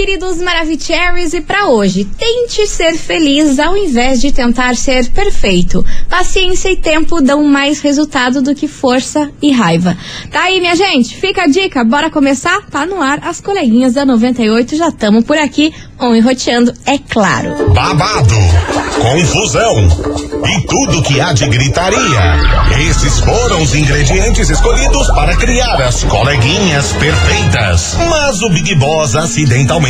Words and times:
queridos 0.00 0.38
Maravicheries, 0.38 1.34
e 1.34 1.42
para 1.42 1.66
hoje, 1.66 2.06
tente 2.06 2.66
ser 2.66 2.94
feliz 2.94 3.58
ao 3.58 3.76
invés 3.76 4.18
de 4.18 4.32
tentar 4.32 4.74
ser 4.74 5.10
perfeito. 5.10 5.84
Paciência 6.08 6.70
e 6.70 6.76
tempo 6.76 7.20
dão 7.20 7.44
mais 7.44 7.82
resultado 7.82 8.40
do 8.40 8.54
que 8.54 8.66
força 8.66 9.30
e 9.42 9.52
raiva. 9.52 9.94
Tá 10.30 10.44
aí, 10.44 10.58
minha 10.58 10.74
gente? 10.74 11.14
Fica 11.14 11.42
a 11.42 11.46
dica, 11.46 11.84
bora 11.84 12.08
começar? 12.08 12.62
Tá 12.70 12.86
no 12.86 13.02
ar, 13.02 13.18
as 13.22 13.42
coleguinhas 13.42 13.92
da 13.92 14.06
98 14.06 14.74
já 14.74 14.88
estamos 14.88 15.22
por 15.22 15.36
aqui, 15.36 15.70
on 16.00 16.14
e 16.14 16.20
roteando, 16.20 16.72
é 16.86 16.96
claro. 16.96 17.70
Babado, 17.74 18.34
confusão 19.02 19.86
e 20.48 20.66
tudo 20.66 21.02
que 21.02 21.20
há 21.20 21.34
de 21.34 21.46
gritaria. 21.46 22.40
Esses 22.88 23.20
foram 23.20 23.62
os 23.62 23.74
ingredientes 23.74 24.48
escolhidos 24.48 25.08
para 25.08 25.36
criar 25.36 25.78
as 25.82 26.02
coleguinhas 26.04 26.90
perfeitas. 26.94 27.96
Mas 28.08 28.40
o 28.40 28.48
Big 28.48 28.74
Boss 28.76 29.14
acidentalmente 29.14 29.89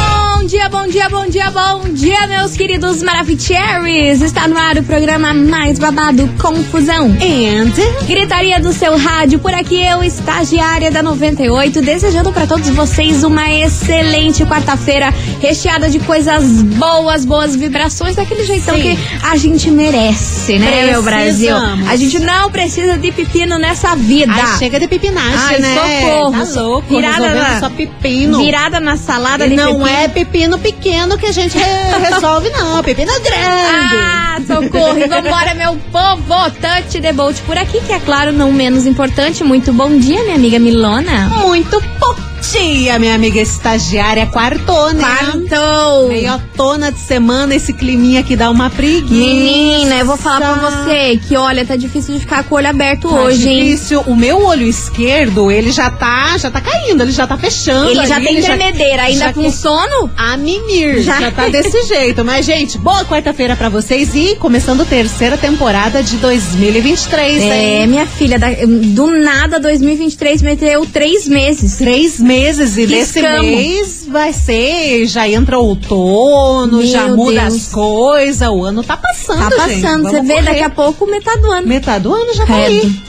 Bom 0.41 0.47
dia, 0.47 0.69
bom 0.69 0.87
dia, 0.87 1.07
bom 1.07 1.27
dia, 1.27 1.51
bom 1.51 1.81
dia, 1.93 2.25
meus 2.25 2.57
queridos 2.57 3.03
Maravicheries! 3.03 4.23
Está 4.23 4.47
no 4.47 4.57
ar 4.57 4.75
o 4.75 4.81
programa 4.83 5.35
mais 5.35 5.77
babado 5.77 6.27
Confusão. 6.41 7.09
And 7.21 7.71
Gritaria 8.07 8.59
do 8.59 8.73
seu 8.73 8.97
rádio, 8.97 9.37
por 9.37 9.53
aqui 9.53 9.79
eu, 9.79 10.03
estagiária 10.03 10.89
da 10.89 11.03
98, 11.03 11.79
desejando 11.83 12.33
para 12.33 12.47
todos 12.47 12.67
vocês 12.69 13.23
uma 13.23 13.51
excelente 13.51 14.43
quarta-feira, 14.43 15.13
recheada 15.39 15.87
de 15.91 15.99
coisas 15.99 16.63
boas, 16.63 17.23
boas 17.23 17.55
vibrações, 17.55 18.15
daquele 18.15 18.43
jeitão 18.43 18.75
Sim. 18.75 18.81
que 18.81 18.99
a 19.23 19.37
gente 19.37 19.69
merece, 19.69 20.57
né, 20.57 20.87
meu 20.87 21.03
Brasil? 21.03 21.55
Precisamos. 21.55 21.87
A 21.87 21.95
gente 21.95 22.19
não 22.19 22.49
precisa 22.51 22.97
de 22.97 23.11
pepino 23.11 23.59
nessa 23.59 23.95
vida. 23.95 24.33
Ai, 24.33 24.57
chega 24.57 24.79
de 24.79 24.87
pepinagem, 24.87 25.37
Ai, 25.37 25.59
né? 25.59 25.75
socorro. 25.75 26.31
Tá 26.31 26.61
louco, 26.61 26.95
Virada 26.95 27.29
na- 27.35 27.59
só 27.59 27.69
pepino. 27.69 28.39
Virada 28.39 28.79
na 28.79 28.97
salada 28.97 29.45
E 29.45 29.51
de 29.51 29.55
não 29.55 29.73
pepino. 29.73 29.87
é 29.87 30.07
pepino 30.07 30.30
pequeno 30.57 31.17
que 31.17 31.25
a 31.27 31.31
gente 31.31 31.57
re- 31.57 31.65
resolve, 32.09 32.49
não. 32.49 32.81
Pepino 32.83 33.11
grande. 33.21 33.95
Ah, 33.97 34.37
socorro! 34.47 34.97
E 34.97 35.07
vambora, 35.07 35.53
meu 35.53 35.77
povo! 35.91 36.51
Touch 36.61 37.01
the 37.01 37.13
boat 37.13 37.41
por 37.43 37.57
aqui, 37.57 37.79
que 37.81 37.91
é 37.93 37.99
claro, 37.99 38.31
não 38.31 38.51
menos 38.51 38.85
importante. 38.85 39.43
Muito 39.43 39.71
bom 39.73 39.97
dia, 39.97 40.23
minha 40.23 40.35
amiga 40.35 40.57
Milona. 40.59 41.27
Muito 41.27 41.81
bom 41.99 42.30
dia, 42.51 42.97
minha 42.99 43.13
amiga 43.15 43.39
estagiária. 43.39 44.25
Quartou, 44.25 44.93
né? 44.93 45.01
Quartou! 45.03 46.07
Meio 46.07 46.41
tona 46.57 46.91
de 46.91 46.99
semana, 46.99 47.55
esse 47.55 47.71
climinha 47.73 48.19
aqui 48.21 48.35
dá 48.35 48.49
uma 48.49 48.69
preguiça. 48.69 49.13
Menina, 49.13 49.95
eu 49.97 50.05
vou 50.05 50.17
falar 50.17 50.57
pra 50.57 50.69
você 50.69 51.17
que, 51.27 51.35
olha, 51.37 51.65
tá 51.65 51.75
difícil 51.75 52.15
de 52.15 52.19
ficar 52.21 52.43
com 52.43 52.55
o 52.55 52.57
olho 52.57 52.67
aberto 52.69 53.07
Tá 53.09 53.15
hoje, 53.21 53.47
hein? 53.49 53.65
difícil. 53.65 54.01
O 54.07 54.15
meu 54.15 54.43
olho 54.43 54.65
esquerdo, 54.65 55.49
ele 55.51 55.71
já 55.71 55.89
tá, 55.89 56.37
já 56.37 56.49
tá 56.51 56.59
caindo, 56.61 57.01
ele 57.03 57.11
já 57.11 57.25
tá 57.27 57.37
fechando. 57.37 57.89
Ele 57.91 58.05
já 58.07 58.15
ali, 58.15 58.25
tem 58.25 58.41
tremedeira, 58.41 59.03
ainda 59.03 59.25
já 59.25 59.33
com 59.33 59.43
que- 59.43 59.51
sono? 59.51 60.09
A 60.17 60.35
mimir, 60.37 61.01
Já. 61.01 61.19
já. 61.21 61.31
tá 61.31 61.47
desse 61.47 61.83
jeito. 61.87 62.23
Mas, 62.25 62.45
gente, 62.45 62.77
boa 62.77 63.05
quarta-feira 63.05 63.55
pra 63.55 63.69
vocês 63.69 64.13
e 64.15 64.35
começando 64.35 64.81
a 64.81 64.85
terceira 64.85 65.37
temporada 65.37 66.01
de 66.03 66.17
2023, 66.17 67.41
É, 67.43 67.81
hein? 67.81 67.87
minha 67.87 68.05
filha, 68.05 68.37
da- 68.39 68.47
do 68.65 69.07
nada 69.07 69.59
2023 69.59 70.41
meteu 70.41 70.85
três 70.85 71.27
meses. 71.27 71.77
Três 71.77 72.19
meses 72.19 72.30
e 72.31 72.87
desse 72.87 73.13
Piscamos. 73.21 73.45
mês 73.45 74.05
vai 74.09 74.31
ser, 74.33 75.05
já 75.05 75.27
entra 75.27 75.59
outono, 75.59 76.77
Meu 76.77 76.87
já 76.87 77.07
muda 77.09 77.41
Deus. 77.41 77.55
as 77.55 77.67
coisas, 77.71 78.47
o 78.49 78.63
ano 78.63 78.83
tá 78.83 78.97
passando, 78.97 79.39
Tá 79.49 79.55
passando, 79.55 80.03
você 80.03 80.21
vê 80.21 80.33
correr. 80.35 80.43
daqui 80.45 80.63
a 80.63 80.69
pouco 80.69 81.05
metade 81.09 81.41
do 81.41 81.51
ano. 81.51 81.67
Metade 81.67 82.03
do 82.03 82.13
ano 82.13 82.33
já 82.33 82.45
tá 82.45 82.53
Credo. 82.53 82.85
aí. 82.85 83.01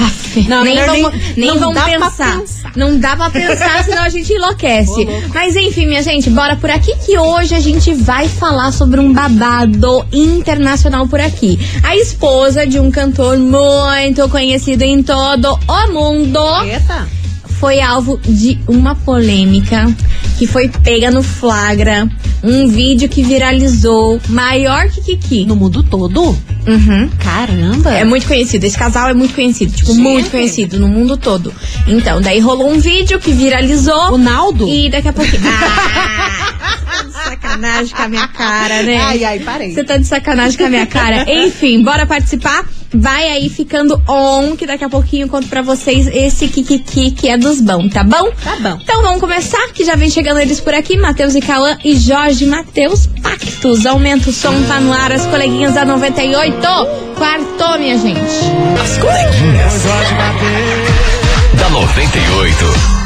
Aff, 0.00 0.48
Não, 0.48 0.64
nem 0.64 0.74
vamos, 0.86 1.12
nem- 1.12 1.22
nem 1.36 1.46
não 1.48 1.58
vamos 1.74 1.82
pensar. 1.84 2.38
pensar. 2.38 2.72
Não 2.74 2.98
dá 2.98 3.14
pra 3.14 3.28
pensar, 3.28 3.84
senão 3.84 4.02
a 4.02 4.08
gente 4.08 4.32
enlouquece. 4.32 5.06
Mas 5.34 5.54
enfim, 5.54 5.86
minha 5.86 6.02
gente, 6.02 6.30
bora 6.30 6.56
por 6.56 6.70
aqui 6.70 6.94
que 7.04 7.18
hoje 7.18 7.54
a 7.54 7.60
gente 7.60 7.92
vai 7.92 8.26
falar 8.26 8.72
sobre 8.72 8.98
um 8.98 9.12
babado 9.12 10.02
internacional 10.10 11.06
por 11.06 11.20
aqui. 11.20 11.58
A 11.82 11.94
esposa 11.94 12.66
de 12.66 12.80
um 12.80 12.90
cantor 12.90 13.36
muito 13.36 14.26
conhecido 14.30 14.82
em 14.82 15.02
todo 15.02 15.58
o 15.68 15.92
mundo 15.92 16.40
Eita. 16.64 17.06
Foi 17.62 17.80
alvo 17.80 18.18
de 18.24 18.58
uma 18.66 18.96
polêmica 18.96 19.86
que 20.36 20.48
foi 20.48 20.68
pega 20.68 21.12
no 21.12 21.22
flagra. 21.22 22.08
Um 22.42 22.66
vídeo 22.66 23.08
que 23.08 23.22
viralizou 23.22 24.20
maior 24.28 24.88
que 24.88 25.00
Kiki. 25.00 25.44
No 25.44 25.54
mundo 25.54 25.80
todo? 25.84 26.36
Uhum. 26.66 27.08
Caramba. 27.20 27.94
É 27.94 28.02
muito 28.02 28.26
conhecido, 28.26 28.64
esse 28.64 28.76
casal 28.76 29.10
é 29.10 29.14
muito 29.14 29.36
conhecido, 29.36 29.72
tipo, 29.72 29.92
Gente. 29.92 30.02
muito 30.02 30.30
conhecido 30.32 30.80
no 30.80 30.88
mundo 30.88 31.16
todo. 31.16 31.54
Então, 31.86 32.20
daí 32.20 32.40
rolou 32.40 32.68
um 32.68 32.80
vídeo 32.80 33.20
que 33.20 33.30
viralizou. 33.30 34.12
O 34.12 34.18
Naldo? 34.18 34.66
E 34.66 34.90
daqui 34.90 35.06
a 35.06 35.12
pouquinho. 35.12 35.42
Ah! 35.54 36.82
você 36.82 36.84
tá 36.84 37.02
de 37.04 37.12
sacanagem 37.12 37.94
com 37.94 38.02
a 38.02 38.08
minha 38.08 38.28
cara, 38.28 38.82
né? 38.82 38.96
Ai, 38.98 39.24
ai, 39.24 39.38
parei. 39.38 39.72
Você 39.72 39.84
tá 39.84 39.96
de 39.96 40.04
sacanagem 40.04 40.58
com 40.58 40.64
a 40.64 40.68
minha 40.68 40.86
cara. 40.86 41.24
Enfim, 41.30 41.82
bora 41.82 42.06
participar? 42.06 42.64
Vai 42.94 43.28
aí 43.28 43.48
ficando 43.48 44.00
on, 44.08 44.56
que 44.56 44.66
daqui 44.66 44.84
a 44.84 44.88
pouquinho 44.88 45.24
eu 45.24 45.28
conto 45.28 45.48
pra 45.48 45.62
vocês 45.62 46.06
esse 46.06 46.48
Kikiki 46.48 47.10
que 47.12 47.28
é 47.28 47.38
dos 47.38 47.60
bons, 47.60 47.92
tá 47.92 48.04
bom? 48.04 48.30
Tá 48.42 48.56
bom. 48.56 48.78
Então 48.82 49.02
vamos 49.02 49.20
começar, 49.20 49.66
que 49.72 49.84
já 49.84 49.94
vem 49.94 50.10
chegando 50.10 50.40
eles 50.40 50.60
por 50.60 50.74
aqui, 50.74 50.96
Matheus 50.98 51.34
e 51.34 51.40
Cauã 51.40 51.76
e 51.84 51.96
Jorge 51.96 52.46
Matheus 52.46 53.06
Pactos. 53.22 53.86
Aumenta 53.86 54.30
o 54.30 54.32
som, 54.32 54.62
tá 54.64 54.80
no 54.80 54.92
ar, 54.92 55.12
as 55.12 55.26
coleguinhas 55.26 55.74
da 55.74 55.84
98. 55.84 56.58
Quartou, 57.16 57.78
minha 57.78 57.98
gente. 57.98 58.20
As 58.82 58.98
coleguinhas. 58.98 59.82
Da 61.58 61.70
98. 61.70 63.01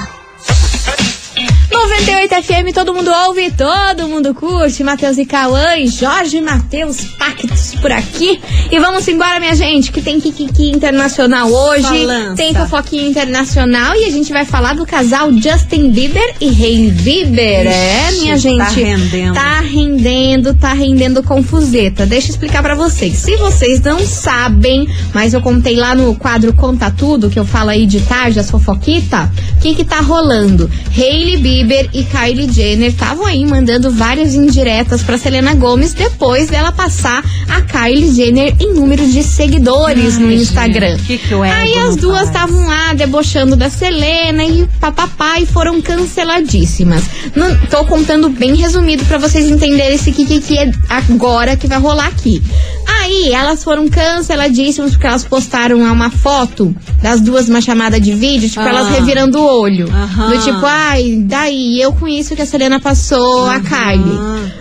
98 1.88 2.42
FM, 2.42 2.74
todo 2.74 2.92
mundo 2.92 3.10
ouve, 3.26 3.50
todo 3.52 4.08
mundo 4.08 4.34
curte. 4.34 4.82
Matheus 4.82 5.19
e 5.19 5.24
Cauã 5.24 5.76
e 5.76 5.86
Jorge 5.86 6.41
Matheus 6.41 7.04
Pactos 7.16 7.74
por 7.80 7.92
aqui. 7.92 8.41
E 8.72 8.78
vamos 8.80 9.06
embora, 9.06 9.38
minha 9.38 9.54
gente, 9.54 9.92
que 9.92 10.02
tem 10.02 10.20
Kikiki 10.20 10.70
Internacional 10.70 11.48
hoje. 11.48 11.82
Balança. 11.82 12.34
Tem 12.34 12.52
fofoquinha 12.52 13.06
internacional 13.06 13.94
e 13.94 14.04
a 14.04 14.10
gente 14.10 14.32
vai 14.32 14.44
falar 14.44 14.74
do 14.74 14.84
casal 14.84 15.32
Justin 15.32 15.91
Bieber 15.91 16.34
e 16.41 16.48
Hailey 16.48 16.91
Bieber. 16.91 17.66
é, 17.69 18.10
minha 18.20 18.36
gente. 18.36 18.58
tá 18.58 18.68
rendendo. 18.68 19.34
Tá 19.34 19.60
rendendo, 19.60 20.54
tá 20.54 20.72
rendendo 20.72 21.22
confuseta. 21.22 22.04
Deixa 22.04 22.28
eu 22.28 22.30
explicar 22.32 22.62
pra 22.62 22.74
vocês. 22.74 23.14
Se 23.14 23.36
vocês 23.36 23.80
não 23.80 24.04
sabem, 24.04 24.88
mas 25.14 25.34
eu 25.34 25.41
contei 25.41 25.76
lá 25.76 25.94
no 25.94 26.16
quadro 26.16 26.53
Conta 26.53 26.91
Tudo, 26.91 27.30
que 27.30 27.38
eu 27.38 27.44
falo 27.44 27.70
aí 27.70 27.86
de 27.86 28.00
tarde, 28.00 28.41
as 28.41 28.50
fofoquita, 28.50 29.30
o 29.56 29.60
que 29.60 29.74
que 29.74 29.84
tá 29.84 30.00
rolando? 30.00 30.68
Hailey 30.97 31.36
Bieber 31.36 31.75
e 31.92 32.04
Kylie 32.04 32.53
Jenner 32.53 32.88
estavam 32.88 33.25
aí 33.26 33.44
mandando 33.44 33.91
várias 33.91 34.34
indiretas 34.34 35.03
pra 35.03 35.19
Selena 35.19 35.54
Gomes 35.54 35.92
depois 35.94 36.48
dela 36.48 36.72
passar 36.72 37.22
a 37.48 37.60
Kylie 37.62 38.12
Jenner 38.14 38.54
em 38.60 38.75
número 38.75 39.06
de 39.06 39.22
seguidores 39.22 40.19
no 40.19 40.28
Ai, 40.28 40.34
Instagram. 40.34 40.97
gente, 40.98 41.03
que 41.04 41.19
que 41.19 41.34
aí 41.34 41.75
as 41.78 41.97
duas 41.97 42.26
estavam 42.28 42.66
lá 42.66 42.92
debochando 42.94 43.56
da 43.56 43.69
Selena 43.70 44.44
e 44.44 44.66
papapá 44.81 45.41
e 45.41 45.47
foram 45.47 45.81
canceladíssimas. 45.81 47.04
Não, 47.34 47.56
tô 47.68 47.84
contando 47.84 48.28
bem 48.28 48.54
resumido 48.54 49.04
pra 49.04 49.18
vocês 49.18 49.48
entenderem 49.48 49.95
esse 49.95 50.12
que, 50.12 50.24
que, 50.24 50.41
que 50.41 50.59
é 50.59 50.71
agora 50.89 51.56
que 51.56 51.66
vai 51.66 51.78
rolar 51.78 52.06
aqui. 52.06 52.42
Aí 52.89 53.33
elas 53.33 53.62
foram 53.62 53.89
canceladíssimas 53.89 54.92
porque 54.92 55.06
elas 55.06 55.24
postaram 55.24 55.78
uma 55.80 56.10
foto 56.10 56.74
das 57.03 57.21
duas 57.21 57.48
numa 57.48 57.60
chamada 57.60 58.01
de 58.01 58.12
vídeo, 58.15 58.48
tipo, 58.48 58.60
Ah. 58.60 58.68
elas 58.68 58.89
revirando 58.89 59.39
o 59.39 59.60
olho. 59.60 59.89
Aham. 59.91 60.30
Do 60.30 60.39
tipo, 60.42 60.65
ai, 60.65 61.22
daí 61.24 61.66
eu 61.80 61.92
com 61.92 62.07
isso 62.07 62.36
que 62.36 62.42
a 62.42 62.47
Selena 62.47 62.80
passou 62.80 63.47
a 63.47 63.60
Kylie. 63.60 64.18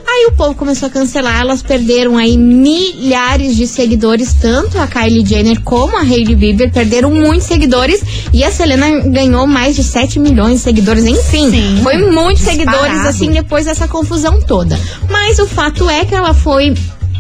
Aí 0.08 0.28
o 0.28 0.32
povo 0.32 0.56
começou 0.56 0.88
a 0.88 0.90
cancelar, 0.90 1.42
elas 1.42 1.62
perderam 1.62 2.18
aí 2.18 2.38
milhares 2.38 3.56
de 3.56 3.68
seguidores, 3.68 4.34
tanto 4.34 4.80
a 4.80 4.88
Kylie 4.88 5.26
Jenner 5.26 5.62
como 5.62 5.98
a 5.98 6.02
Hailey 6.02 6.36
Bieber 6.36 6.72
perderam 6.72 7.12
muitos 7.12 7.48
seguidores 7.48 8.02
e 8.32 8.44
a 8.44 8.52
Selena 8.52 9.02
ganhou 9.10 9.46
mais 9.46 9.76
de 9.76 9.84
7 9.84 10.20
milhões 10.20 10.54
de 10.54 10.60
seguidores, 10.60 11.06
enfim. 11.06 11.52
Sim, 11.52 11.80
foi 11.84 11.98
muitos 11.98 12.46
disparado. 12.46 12.78
seguidores 12.78 13.06
assim 13.06 13.32
depois 13.32 13.66
dessa 13.66 13.88
confusão 13.88 14.40
toda. 14.42 14.80
Mas 15.10 15.38
o 15.40 15.46
fato 15.46 15.90
é 15.90 16.06
que 16.06 16.16
ela 16.16 16.34
foi 16.34 16.74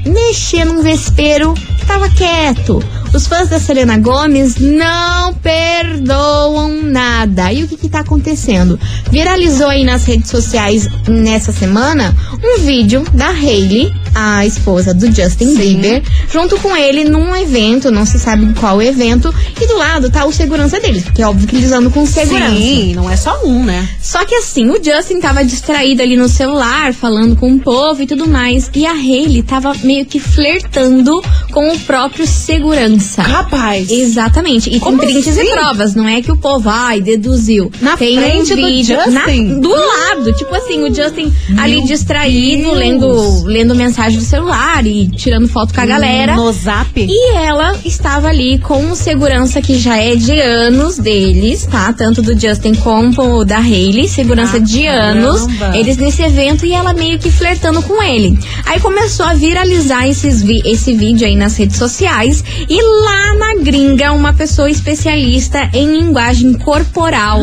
mexer 0.06 0.66
num 0.66 0.82
vespeiro 0.82 1.54
que 1.54 1.86
tava 1.86 2.10
quieto. 2.10 2.82
Os 3.14 3.28
fãs 3.28 3.50
da 3.50 3.60
Selena 3.60 3.98
Gomes 3.98 4.56
não 4.58 5.34
perdoam 5.36 6.82
nada. 6.82 7.52
E 7.52 7.64
o 7.64 7.68
que 7.68 7.78
que 7.78 7.90
tá 7.90 8.00
acontecendo? 8.00 8.80
Viralizou 9.10 9.68
aí 9.68 9.84
nas 9.84 10.06
redes 10.06 10.30
sociais 10.30 10.88
nessa 11.08 11.52
semana 11.52 12.16
um 12.44 12.62
vídeo 12.62 13.04
da 13.14 13.30
Hailey 13.30 13.94
a 14.16 14.46
esposa 14.46 14.94
do 14.94 15.14
Justin 15.14 15.56
Bieber, 15.56 16.02
junto 16.32 16.58
com 16.60 16.76
ele 16.76 17.04
num 17.04 17.36
evento, 17.36 17.92
não 17.92 18.06
se 18.06 18.18
sabe 18.18 18.54
qual 18.54 18.82
evento, 18.82 19.34
e 19.62 19.68
do 19.68 19.78
lado 19.78 20.10
tá 20.10 20.24
o 20.26 20.32
segurança 20.32 20.80
deles, 20.80 21.04
porque 21.04 21.22
é 21.22 21.28
óbvio 21.28 21.46
que 21.46 21.58
eles 21.58 21.74
andam 21.74 21.92
com 21.92 22.06
segurança. 22.06 22.56
Sim, 22.56 22.96
não 22.96 23.10
é 23.10 23.18
só 23.18 23.44
um, 23.44 23.64
né? 23.66 23.88
Só 24.02 24.24
que 24.24 24.34
assim, 24.36 24.70
o 24.70 24.82
Justin 24.82 25.20
tava 25.20 25.44
distraído 25.44 26.02
ali 26.02 26.16
no 26.16 26.30
celular, 26.30 26.94
falando 26.94 27.36
com 27.36 27.52
o 27.52 27.60
povo 27.60 28.02
e 28.02 28.08
tudo 28.08 28.26
mais, 28.26 28.72
e 28.74 28.86
a 28.86 28.94
Hailey 28.94 29.44
tava 29.44 29.74
meio 29.84 30.06
que 30.06 30.20
flertando 30.20 31.22
com 31.52 31.74
o 31.74 31.80
próprio 31.80 32.26
segurança. 32.26 33.05
Rapaz. 33.18 33.90
Exatamente. 33.90 34.70
E 34.70 34.80
Como 34.80 34.98
tem 35.00 35.10
prints 35.10 35.28
assim? 35.38 35.48
e 35.48 35.52
provas, 35.52 35.96
não 35.96 36.08
é 36.08 36.22
que 36.22 36.32
o 36.32 36.38
povo, 36.38 36.70
ai, 36.70 37.02
deduziu. 37.02 37.72
Na 37.82 37.96
tem 37.98 38.18
frente 38.18 38.54
um 38.54 38.56
do 38.58 38.66
vídeo 38.68 38.98
Justin? 38.98 39.44
na- 39.46 39.60
do 39.60 39.70
lado. 39.70 40.34
Tipo 40.34 40.56
assim, 40.56 40.84
o 40.84 40.94
Justin 40.94 41.32
ali 41.58 41.78
Meu 41.78 41.86
distraído, 41.88 42.64
Deus. 42.64 42.78
lendo, 42.78 43.44
lendo 43.46 43.76
mensagem 43.76 44.18
do 44.20 44.26
celular 44.26 44.86
e 44.86 45.08
tirando 45.10 45.48
foto 45.48 45.74
com 45.74 45.82
a 45.82 45.86
galera. 45.86 46.36
No 46.36 46.52
zap. 46.52 46.90
E 47.00 47.36
ela 47.36 47.76
estava 47.86 48.28
ali 48.30 48.58
com 48.60 48.94
segurança 48.96 49.62
que 49.62 49.78
já 49.78 49.98
é 49.98 50.16
de 50.16 50.40
anos 50.40 50.98
deles, 50.98 51.66
tá? 51.70 51.92
Tanto 51.94 52.22
do 52.22 52.40
Justin 52.40 52.74
como 52.76 53.44
da 53.46 53.58
Hailey, 53.58 54.08
segurança 54.08 54.58
Ah, 54.58 54.60
de 54.60 54.86
anos. 54.88 55.46
caramba. 55.46 55.78
Eles 55.78 55.98
nesse 55.98 56.22
evento 56.22 56.66
e 56.66 56.74
ela 56.74 56.94
meio 56.94 57.20
que 57.20 57.30
flertando 57.32 57.82
com 57.82 58.02
ele. 58.02 58.38
Aí 58.66 58.80
começou 58.80 59.26
a 59.26 59.34
viralizar 59.34 60.08
esses 60.08 60.42
vi- 60.42 60.62
esse 60.66 60.94
vídeo 60.94 61.26
aí 61.28 61.36
nas 61.36 61.56
redes 61.58 61.78
sociais. 61.78 62.44
E 62.70 62.82
lá 62.86 63.34
na 63.36 63.56
gringa, 63.62 64.12
uma 64.12 64.34
pessoa 64.34 64.70
especialista 64.70 65.70
em 65.74 65.98
linguagem 65.98 66.54
corporal 66.54 67.40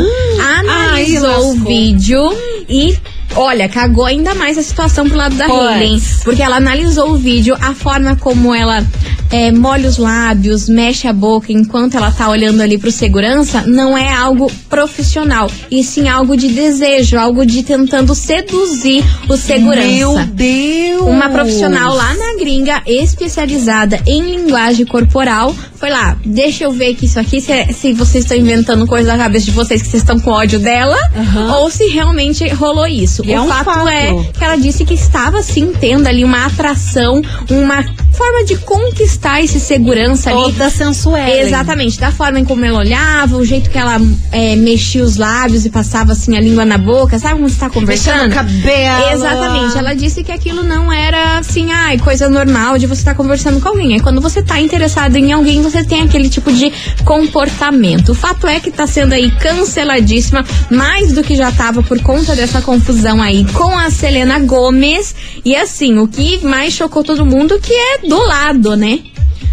analisou 0.59 1.29
o 1.29 1.49
lascou. 1.53 1.67
vídeo 1.67 2.37
e. 2.69 2.97
Olha, 3.35 3.67
cagou 3.67 4.05
ainda 4.05 4.35
mais 4.35 4.59
a 4.59 4.63
situação 4.63 5.09
pro 5.09 5.17
lado 5.17 5.35
da. 5.37 5.47
Hailey. 5.47 6.03
Porque 6.23 6.43
ela 6.43 6.57
analisou 6.57 7.13
o 7.13 7.17
vídeo, 7.17 7.57
a 7.61 7.75
forma 7.75 8.15
como 8.17 8.55
ela 8.55 8.85
é, 9.33 9.51
molha 9.51 9.89
os 9.89 9.97
lábios, 9.97 10.69
mexe 10.69 11.09
a 11.09 11.13
boca 11.13 11.51
enquanto 11.51 11.97
ela 11.97 12.11
tá 12.11 12.29
olhando 12.29 12.61
ali 12.61 12.77
pro 12.77 12.93
segurança, 12.93 13.63
não 13.67 13.97
é 13.97 14.13
algo 14.13 14.53
profissional. 14.69 15.51
E 15.71 15.83
sim 15.83 16.07
algo 16.09 16.37
de 16.37 16.49
desejo, 16.49 17.19
algo 17.19 17.47
de 17.47 17.63
tentando 17.63 18.15
seduzir 18.15 19.03
o 19.29 19.37
segurança. 19.37 19.89
Meu 19.89 20.19
Deus. 20.27 21.03
Uma 21.03 21.31
profissional 21.31 21.95
lá 21.95 22.15
na 22.15 22.39
gringa, 22.39 22.83
especializada 22.87 24.01
em 24.07 24.37
linguagem 24.37 24.85
corporal, 24.85 25.55
foi 25.77 25.91
lá, 25.91 26.17
deixa 26.25 26.65
eu 26.65 26.73
ver 26.73 26.95
que 26.95 27.07
isso 27.07 27.19
aqui, 27.19 27.41
se, 27.41 27.73
se 27.73 27.93
vocês 27.95 28.25
estão 28.25 28.37
inventando 28.37 28.87
coisa 28.87 29.17
na 29.17 29.25
cabeça 29.25 29.47
de 29.47 29.51
vocês, 29.51 29.83
que 29.83 29.89
vocês 29.89 30.03
estão 30.03 30.21
com 30.21 30.31
ódio 30.31 30.61
dela, 30.61 30.97
Aham. 31.17 31.57
ou 31.57 31.71
se 31.71 31.87
realmente 31.87 32.47
rolou 32.51 32.87
isso. 32.87 33.23
E 33.25 33.31
o 33.31 33.33
é 33.33 33.41
um 33.41 33.49
fato, 33.49 33.65
fato. 33.65 33.89
é 33.89 34.13
que 34.39 34.45
ela 34.45 34.57
disse 34.57 34.85
que 34.85 34.95
estava 34.95 35.43
sim 35.43 35.73
tendo 35.73 36.07
ali 36.07 36.23
uma 36.23 36.47
atração, 36.47 37.23
uma 37.51 37.83
forma 38.13 38.45
de 38.45 38.57
conquistar 38.59 39.22
esse 39.43 39.61
segurança 39.61 40.31
ali. 40.31 40.53
Toda 40.53 40.71
sensual. 40.71 41.29
Exatamente, 41.29 41.99
da 41.99 42.11
forma 42.11 42.41
em 42.41 42.45
como 42.45 42.65
ela 42.65 42.79
olhava, 42.79 43.37
o 43.37 43.45
jeito 43.45 43.71
que 43.71 43.79
ela 43.79 44.01
é, 44.31 44.57
mexia 44.57 45.03
os 45.03 45.17
lábios 45.17 45.65
e 45.65 45.71
passava 45.71 46.13
assim 46.13 46.37
a 46.37 46.41
língua 46.41 46.65
na 46.65 46.79
boca, 46.79 47.19
sabe 47.19 47.35
como 47.35 47.49
você 47.49 47.59
tá 47.59 47.67
Mexendo 47.67 47.81
conversando? 47.81 48.31
o 48.31 48.35
cabelo. 48.35 49.13
Exatamente, 49.13 49.79
ela 49.79 49.95
disse 49.95 50.23
que 50.25 50.33
aquilo 50.33 50.63
não 50.63 50.93
era 50.93 51.39
assim, 51.39 51.71
ai, 51.71 51.99
coisa 51.99 52.29
normal 52.29 52.79
de 52.79 52.87
você 52.87 53.01
estar 53.01 53.15
conversando 53.15 53.61
com 53.61 53.69
alguém. 53.69 53.97
É 53.97 54.01
quando 54.01 54.21
você 54.21 54.43
tá 54.43 54.61
interessado 54.61 55.17
em 55.17 55.33
alguém, 55.33 55.63
você 55.63 55.85
tem 55.85 56.03
aquele 56.03 56.29
tipo 56.29 56.53
de 56.53 56.73
comportamento. 57.05 58.11
O 58.11 58.15
fato 58.15 58.47
é 58.47 58.59
que 58.61 58.71
tá 58.71 58.87
sendo 58.87 59.13
aí 59.13 59.31
canceladíssima, 59.31 60.45
mais 60.71 61.13
do 61.13 61.23
que 61.23 61.37
já 61.37 61.51
tava 61.53 61.83
por 61.83 62.01
conta 62.03 62.35
dessa 62.35 62.61
confusão 62.61 63.21
aí 63.23 63.45
com 63.53 63.77
a 63.79 63.91
Selena 63.91 64.39
Gomes. 64.41 65.15
E 65.45 65.55
assim, 65.55 65.99
o 65.99 66.09
que 66.09 66.45
mais 66.45 66.73
chocou 66.73 67.05
todo 67.05 67.25
mundo 67.25 67.59
que 67.61 67.73
é 67.73 67.99
do 68.07 68.19
lado, 68.19 68.77
né? 68.77 69.01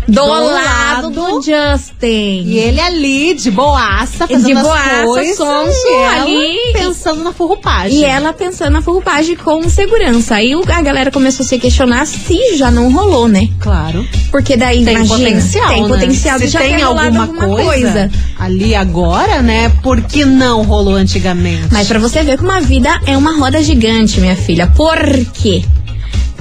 Do, 0.10 0.22
Do 0.22 0.26
lado, 0.28 0.50
lado. 0.54 1.10
do 1.12 1.42
Justin. 1.42 2.44
E 2.46 2.58
ele 2.58 2.80
ali, 2.82 3.34
de 3.36 3.52
boaça, 3.52 4.28
fazendo 4.28 4.46
De 4.46 4.54
as 4.54 4.62
boaça, 4.64 5.04
coisas. 5.06 5.38
sonso, 5.38 5.88
e 5.88 5.94
ela 5.94 6.22
ali. 6.24 6.58
pensando 6.74 7.24
na 7.24 7.32
furrupagem. 7.32 8.00
E 8.00 8.04
ela 8.06 8.34
pensando 8.34 8.72
na 8.74 8.82
furrupagem 8.82 9.36
com 9.36 9.70
segurança. 9.70 10.36
Aí 10.36 10.54
a 10.54 10.82
galera 10.82 11.12
começou 11.12 11.44
a 11.44 11.48
se 11.48 11.60
questionar 11.60 12.06
se 12.08 12.56
já 12.58 12.72
não 12.72 12.92
rolou, 12.92 13.28
né? 13.28 13.50
Claro. 13.60 14.06
Porque 14.32 14.58
daí, 14.58 14.84
Tem 14.84 14.96
imagina, 14.96 15.18
potencial, 15.18 15.68
tem 15.70 15.82
né? 15.84 15.88
potencial 15.90 16.40
de 16.40 16.46
Se 16.46 16.52
já 16.52 16.60
tem 16.60 16.82
alguma, 16.82 17.22
alguma 17.22 17.48
coisa, 17.48 18.12
ali 18.40 18.74
agora, 18.76 19.42
né? 19.42 19.70
Por 19.84 20.02
que 20.02 20.26
não 20.26 20.64
rolou 20.64 20.96
antigamente? 20.96 21.68
Mas 21.72 21.88
pra 21.88 22.00
você 22.00 22.24
ver 22.24 22.38
como 22.38 22.52
a 22.52 22.60
vida 22.60 22.90
é 23.06 23.16
uma 23.16 23.38
roda 23.38 23.62
gigante, 23.62 24.20
minha 24.20 24.36
filha. 24.36 24.68
Por 24.68 24.98
quê? 25.34 25.64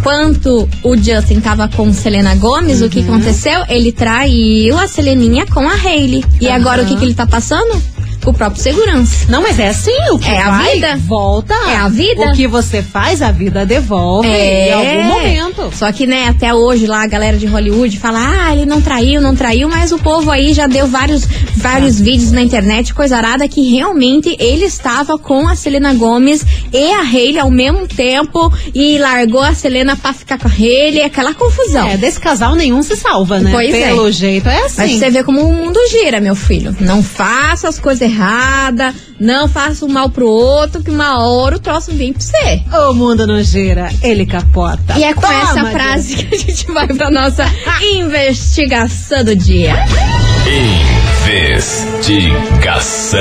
Quanto 0.03 0.69
o 0.85 0.97
Justin 0.97 1.41
tava 1.41 1.69
com 1.69 1.93
Selena 1.93 2.35
Gomes, 2.37 2.81
o 2.83 2.89
que 2.89 3.01
Uhum. 3.01 3.15
aconteceu? 3.17 3.65
Ele 3.69 3.93
traiu 3.93 4.79
a 4.79 4.87
Seleninha 4.87 5.45
com 5.47 5.61
a 5.69 5.75
Hailey. 5.75 6.25
E 6.41 6.49
agora 6.49 6.83
o 6.83 6.87
que, 6.87 6.97
que 6.97 7.05
ele 7.05 7.15
tá 7.15 7.27
passando? 7.27 7.83
O 8.29 8.33
próprio 8.35 8.63
segurança. 8.63 9.27
Não, 9.31 9.41
mas 9.41 9.59
é 9.59 9.69
assim, 9.69 9.97
o 10.13 10.19
que 10.19 10.29
É 10.29 10.43
a 10.43 10.51
vai, 10.51 10.75
vida. 10.75 10.97
volta. 11.07 11.55
É 11.55 11.77
a 11.77 11.89
vida. 11.89 12.31
O 12.31 12.33
que 12.35 12.47
você 12.47 12.83
faz, 12.83 13.23
a 13.23 13.31
vida 13.31 13.65
devolve 13.65 14.29
em 14.29 14.73
algum 14.73 15.03
momento. 15.05 15.71
Só 15.73 15.91
que, 15.91 16.07
né, 16.07 16.27
até 16.29 16.53
hoje 16.53 16.87
lá 16.87 17.03
a 17.03 17.07
galera 17.07 17.39
de 17.39 17.47
Hollywood 17.47 17.99
fala: 17.99 18.19
ah, 18.21 18.53
ele 18.53 18.67
não 18.67 18.83
traiu, 18.83 19.21
não 19.21 19.35
traiu, 19.35 19.69
mas 19.69 19.93
o 19.93 19.99
povo 19.99 20.31
aí 20.31 20.53
já 20.53 20.67
deu 20.67 20.87
vários, 20.87 21.25
vários 21.57 21.99
vídeos 21.99 22.31
na 22.31 22.43
internet, 22.43 22.93
coisa 22.93 23.17
arada, 23.17 23.49
que 23.49 23.63
realmente 23.71 24.37
ele 24.39 24.67
estava 24.67 25.19
com 25.19 25.49
a 25.49 25.55
Selena 25.57 25.95
Gomes 25.95 26.45
e 26.73 26.93
a 26.93 27.01
Hailey 27.01 27.39
ao 27.39 27.51
mesmo 27.51 27.89
tempo 27.89 28.53
e 28.75 28.99
largou 28.99 29.41
a 29.41 29.55
Selena 29.55 29.97
pra 29.97 30.13
ficar 30.13 30.39
com 30.39 30.49
a 30.49 30.51
Hailey, 30.51 31.03
aquela 31.03 31.33
confusão. 31.33 31.89
É, 31.89 31.97
desse 31.97 32.21
casal 32.21 32.55
nenhum 32.55 32.83
se 32.83 32.95
salva, 32.95 33.39
né? 33.41 33.51
Pois 33.53 33.75
é. 33.75 33.87
Pelo 33.89 34.11
jeito 34.13 34.49
é 34.51 34.65
assim. 34.65 34.75
Mas 34.77 34.91
você 34.99 35.09
vê 35.11 35.25
como 35.25 35.41
o 35.41 35.53
mundo 35.55 35.79
gira, 35.91 36.21
meu 36.21 36.35
filho. 36.37 36.77
Não 36.79 37.03
faça 37.03 37.69
as 37.69 37.79
coisas 37.79 38.03
erradas, 38.03 38.18
não 39.19 39.49
faça 39.49 39.85
o 39.85 39.89
mal 39.89 40.11
pro 40.11 40.29
outro, 40.29 40.83
que 40.83 40.91
uma 40.91 41.19
hora 41.25 41.57
o 41.57 41.59
troço 41.59 41.93
vem 41.93 42.13
pra 42.13 42.23
você. 42.23 42.63
O 42.89 42.95
mundo 42.95 43.27
não 43.27 43.43
gira, 43.43 43.89
ele 44.03 44.27
capota. 44.27 44.99
E 44.99 45.05
é 45.05 45.15
com 45.15 45.21
Toma, 45.21 45.35
essa 45.43 45.61
Deus. 45.63 45.71
frase 45.71 46.17
que 46.17 46.35
a 46.35 46.39
gente 46.39 46.67
vai 46.73 46.87
pra 46.89 47.11
nossa 47.11 47.45
investigação 47.95 49.25
do 49.25 49.37
dia. 49.37 49.75
Investigação. 51.27 53.21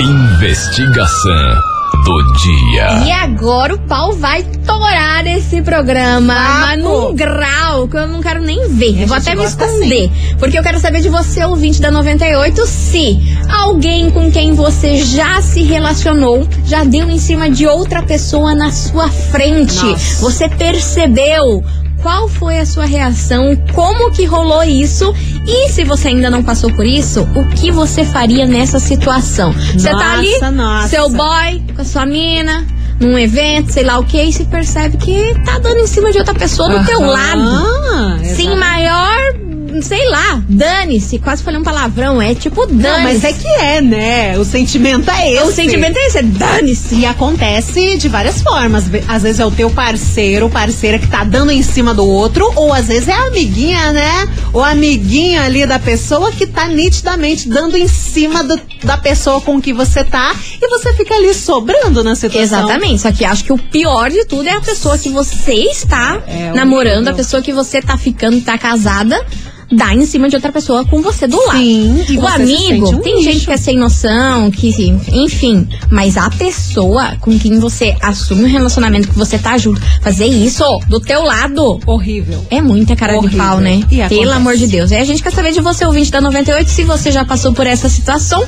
Investigação 0.00 1.69
do 2.04 2.32
dia. 2.38 3.04
E 3.06 3.10
agora 3.10 3.74
o 3.74 3.78
pau 3.78 4.12
vai 4.12 4.42
torar 4.42 5.26
esse 5.26 5.62
programa, 5.62 6.34
Vapo. 6.34 6.60
mas 6.60 6.82
num 6.82 7.14
grau 7.14 7.88
que 7.88 7.96
eu 7.96 8.06
não 8.06 8.20
quero 8.20 8.40
nem 8.40 8.68
ver. 8.68 9.02
Eu 9.02 9.06
vou 9.06 9.16
até 9.16 9.34
me 9.34 9.44
esconder. 9.44 10.10
Porque 10.38 10.58
eu 10.58 10.62
quero 10.62 10.78
saber 10.78 11.00
de 11.00 11.08
você, 11.08 11.44
ouvinte 11.44 11.80
da 11.80 11.90
98, 11.90 12.66
se 12.66 13.18
alguém 13.50 14.10
com 14.10 14.30
quem 14.30 14.54
você 14.54 14.98
já 14.98 15.40
se 15.42 15.62
relacionou 15.62 16.46
já 16.64 16.84
deu 16.84 17.08
em 17.10 17.18
cima 17.18 17.50
de 17.50 17.66
outra 17.66 18.02
pessoa 18.02 18.54
na 18.54 18.70
sua 18.70 19.08
frente. 19.08 19.84
Nossa. 19.84 20.22
Você 20.22 20.48
percebeu? 20.48 21.62
Qual 22.02 22.28
foi 22.28 22.58
a 22.58 22.64
sua 22.64 22.86
reação? 22.86 23.54
Como 23.74 24.10
que 24.10 24.24
rolou 24.24 24.62
isso? 24.62 25.14
E 25.46 25.68
se 25.70 25.84
você 25.84 26.08
ainda 26.08 26.30
não 26.30 26.42
passou 26.42 26.72
por 26.72 26.84
isso, 26.86 27.22
o 27.34 27.46
que 27.48 27.70
você 27.70 28.04
faria 28.04 28.46
nessa 28.46 28.78
situação? 28.78 29.52
Você 29.52 29.90
tá 29.90 30.12
ali, 30.12 30.38
Nossa, 30.52 30.88
seu 30.88 31.08
boy, 31.08 31.62
com 31.74 31.82
a 31.82 31.84
sua 31.84 32.06
mina, 32.06 32.66
num 33.00 33.18
evento, 33.18 33.72
sei 33.72 33.82
lá 33.82 33.98
o 33.98 34.04
que, 34.04 34.22
e 34.22 34.32
se 34.32 34.44
percebe 34.44 34.96
que 34.98 35.34
tá 35.44 35.58
dando 35.58 35.78
em 35.78 35.86
cima 35.86 36.12
de 36.12 36.18
outra 36.18 36.34
pessoa 36.34 36.68
do 36.68 36.84
teu 36.84 37.02
Aham, 37.02 37.10
lado. 37.10 38.24
Sem 38.24 38.46
exato. 38.46 38.60
maior, 38.60 39.34
sei 39.82 40.08
lá, 40.08 40.42
dane-se. 40.48 41.18
Quase 41.18 41.42
falei 41.42 41.60
um 41.60 41.62
palavrão, 41.64 42.20
é 42.20 42.34
tipo 42.34 42.66
Não, 42.66 42.76
dane-se. 42.76 43.02
mas 43.02 43.24
é 43.24 43.32
que 43.32 43.46
é, 43.48 43.80
né? 43.80 44.38
O 44.38 44.44
sentimento 44.44 45.10
é 45.10 45.32
esse. 45.32 45.42
O 45.44 45.52
sentimento 45.52 45.96
é 45.96 46.06
esse, 46.06 46.18
é 46.18 46.22
dane-se. 46.22 46.94
E 46.96 47.06
acontece 47.06 47.96
de 47.96 48.08
várias 48.08 48.40
formas. 48.40 48.84
Às 49.08 49.22
vezes 49.22 49.40
é 49.40 49.46
o 49.46 49.50
teu 49.50 49.70
parceiro, 49.70 50.48
parceira 50.50 50.98
que 50.98 51.06
tá 51.06 51.24
dando 51.24 51.50
em 51.52 51.62
cima 51.62 51.94
do 51.94 52.06
outro, 52.06 52.50
ou 52.56 52.72
às 52.72 52.86
vezes 52.86 53.08
é 53.08 53.12
a 53.12 53.26
amiguinha, 53.26 53.92
né? 53.92 54.28
O 54.52 54.60
amiguinho 54.60 55.40
ali 55.42 55.64
da 55.66 55.78
pessoa 55.78 56.30
que 56.32 56.46
tá 56.46 56.66
nitidamente 56.66 57.48
dando 57.48 57.76
em 57.76 57.86
cima 57.88 58.42
do- 58.44 58.60
da 58.84 58.96
pessoa 58.96 59.40
com 59.40 59.60
que 59.60 59.72
você 59.72 60.02
tá 60.04 60.34
e 60.60 60.68
você 60.68 60.92
fica 60.94 61.14
ali 61.14 61.32
sobrando 61.34 62.02
na 62.02 62.14
situação. 62.14 62.42
Exatamente, 62.42 63.02
só 63.02 63.12
que 63.12 63.24
acho 63.24 63.44
que 63.44 63.52
o 63.52 63.58
pior 63.58 64.10
de 64.10 64.24
tudo 64.24 64.48
é 64.48 64.52
a 64.52 64.60
pessoa 64.60 64.98
que 64.98 65.08
você 65.10 65.52
está 65.54 66.20
É 66.26 66.52
namorando, 66.54 67.08
a 67.08 67.12
pessoa 67.14 67.42
que 67.42 67.52
você 67.52 67.80
tá 67.82 67.96
ficando, 67.96 68.40
tá 68.40 68.56
casada, 68.58 69.24
dar 69.72 69.94
em 69.94 70.04
cima 70.04 70.28
de 70.28 70.36
outra 70.36 70.50
pessoa 70.52 70.84
com 70.84 71.00
você 71.02 71.26
do 71.26 71.36
lado. 71.46 71.58
Sim, 71.58 72.04
e 72.08 72.18
o 72.18 72.20
se 72.22 72.26
amigo, 72.26 72.86
sente 72.86 72.94
um 72.96 73.00
tem 73.00 73.22
gente 73.22 73.34
lixo. 73.34 73.46
que 73.46 73.52
é 73.52 73.56
sem 73.56 73.76
noção, 73.76 74.50
que 74.50 74.70
enfim, 75.12 75.68
mas 75.90 76.16
a 76.16 76.28
pessoa 76.30 77.16
com 77.20 77.38
quem 77.38 77.58
você 77.58 77.94
assume 78.02 78.44
um 78.44 78.48
relacionamento 78.48 79.08
que 79.08 79.16
você 79.16 79.38
tá 79.38 79.56
junto, 79.58 79.80
fazer 80.02 80.26
isso 80.26 80.64
do 80.88 81.00
teu 81.00 81.22
lado. 81.22 81.80
Horrível. 81.86 82.44
É 82.50 82.60
muita 82.60 82.96
cara 82.96 83.12
de 83.12 83.18
Horrível. 83.18 83.38
pau, 83.38 83.58
né? 83.60 83.82
E 83.90 83.96
Pelo 83.96 84.02
acontece. 84.04 84.30
amor 84.32 84.56
de 84.56 84.66
Deus. 84.66 84.90
E 84.90 84.96
a 84.96 85.04
gente 85.04 85.22
quer 85.22 85.32
saber 85.32 85.52
de 85.52 85.60
você, 85.60 85.84
ouvinte 85.84 86.10
da 86.10 86.20
98, 86.20 86.68
se 86.70 86.84
você 86.84 87.10
já 87.10 87.24
passou 87.24 87.52
por 87.52 87.66
essa 87.66 87.88
situação, 87.88 88.44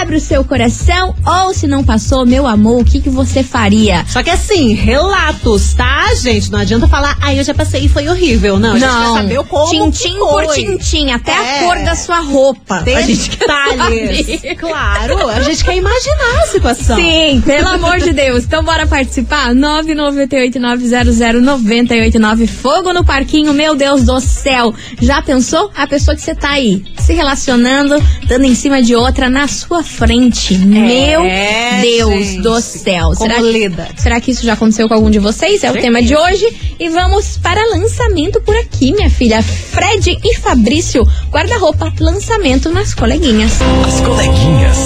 abre 0.00 0.16
o 0.16 0.20
seu 0.20 0.44
coração, 0.44 1.14
ou 1.26 1.54
se 1.54 1.66
não 1.66 1.82
passou, 1.84 2.26
meu 2.26 2.46
amor, 2.46 2.82
o 2.82 2.84
que, 2.84 3.00
que 3.00 3.10
você 3.10 3.42
faria? 3.42 4.04
Só 4.08 4.22
que 4.22 4.30
assim, 4.30 4.74
relatos, 4.74 5.74
tá, 5.74 6.14
gente? 6.14 6.50
Não 6.50 6.58
adianta 6.58 6.88
falar, 6.88 7.16
ai, 7.20 7.38
eu 7.38 7.44
já 7.44 7.54
passei 7.54 7.84
e 7.84 7.88
foi 7.88 8.08
horrível. 8.08 8.58
Não, 8.58 8.74
a 8.74 8.78
gente 8.78 8.88
quer 8.90 9.12
saber 9.14 9.38
o 9.38 9.44
como 9.44 9.70
tintim 9.90 10.18
por. 10.18 10.57
Tintim, 10.66 11.10
até 11.12 11.32
É. 11.32 11.60
a 11.60 11.64
cor 11.64 11.76
da 11.84 11.94
sua 11.94 12.20
roupa. 12.20 12.82
A 12.86 13.02
gente 13.02 13.30
quer 13.30 13.38
Detalhes. 13.38 14.26
Claro, 14.58 15.28
a 15.28 15.40
gente 15.42 15.64
quer 15.64 15.76
imaginar 15.76 16.42
a 16.42 16.46
situação. 16.46 16.96
Sim, 16.96 17.42
pelo 17.44 17.68
amor 17.68 17.98
de 17.98 18.12
Deus. 18.12 18.44
Então 18.44 18.62
bora 18.62 18.86
participar? 18.86 19.52
998900989. 19.54 22.46
Fogo 22.46 22.92
no 22.92 23.04
parquinho, 23.04 23.52
meu 23.52 23.74
Deus 23.74 24.04
do 24.04 24.20
céu. 24.20 24.72
Já 25.00 25.20
pensou? 25.22 25.70
A 25.76 25.86
pessoa 25.86 26.14
que 26.14 26.22
você 26.22 26.34
tá 26.34 26.50
aí 26.50 26.82
se 26.98 27.12
relacionando, 27.14 27.94
dando 28.26 28.44
em 28.44 28.54
cima 28.54 28.82
de 28.82 28.94
outra 28.94 29.28
na 29.30 29.48
sua 29.48 29.82
frente. 29.82 30.56
meu 30.58 31.22
Deus 31.22 31.32
É, 31.32 31.80
gente. 32.22 32.42
do 32.42 32.60
céu. 32.60 33.10
Como 33.16 33.30
será, 33.30 33.40
lida? 33.40 33.88
será 33.96 34.20
que 34.20 34.30
isso 34.30 34.44
já 34.44 34.52
aconteceu 34.54 34.88
com 34.88 34.94
algum 34.94 35.10
de 35.10 35.18
vocês? 35.18 35.64
É 35.64 35.70
o 35.70 35.74
tema 35.74 36.02
de 36.02 36.14
hoje. 36.16 36.46
E 36.78 36.88
vamos 36.88 37.36
para 37.38 37.60
lançamento 37.70 38.40
por 38.42 38.54
aqui, 38.56 38.92
minha 38.92 39.10
filha. 39.10 39.42
Fred 39.42 40.16
e 40.22 40.36
Fabrício, 40.48 41.06
guarda-roupa, 41.30 41.92
lançamento 42.00 42.70
nas 42.70 42.94
coleguinhas. 42.94 43.52
As 43.86 44.00
coleguinhas. 44.00 44.78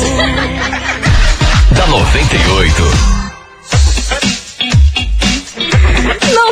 da 1.71 1.87
98. 1.87 3.22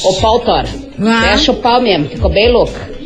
o 0.05 0.15
pau 0.21 0.41
tora. 0.41 0.69
Fecha 1.23 1.53
o 1.53 1.57
pau 1.57 1.81
mesmo, 1.81 2.09
ficou 2.09 2.29
bem 2.31 2.51
louca. 2.51 2.98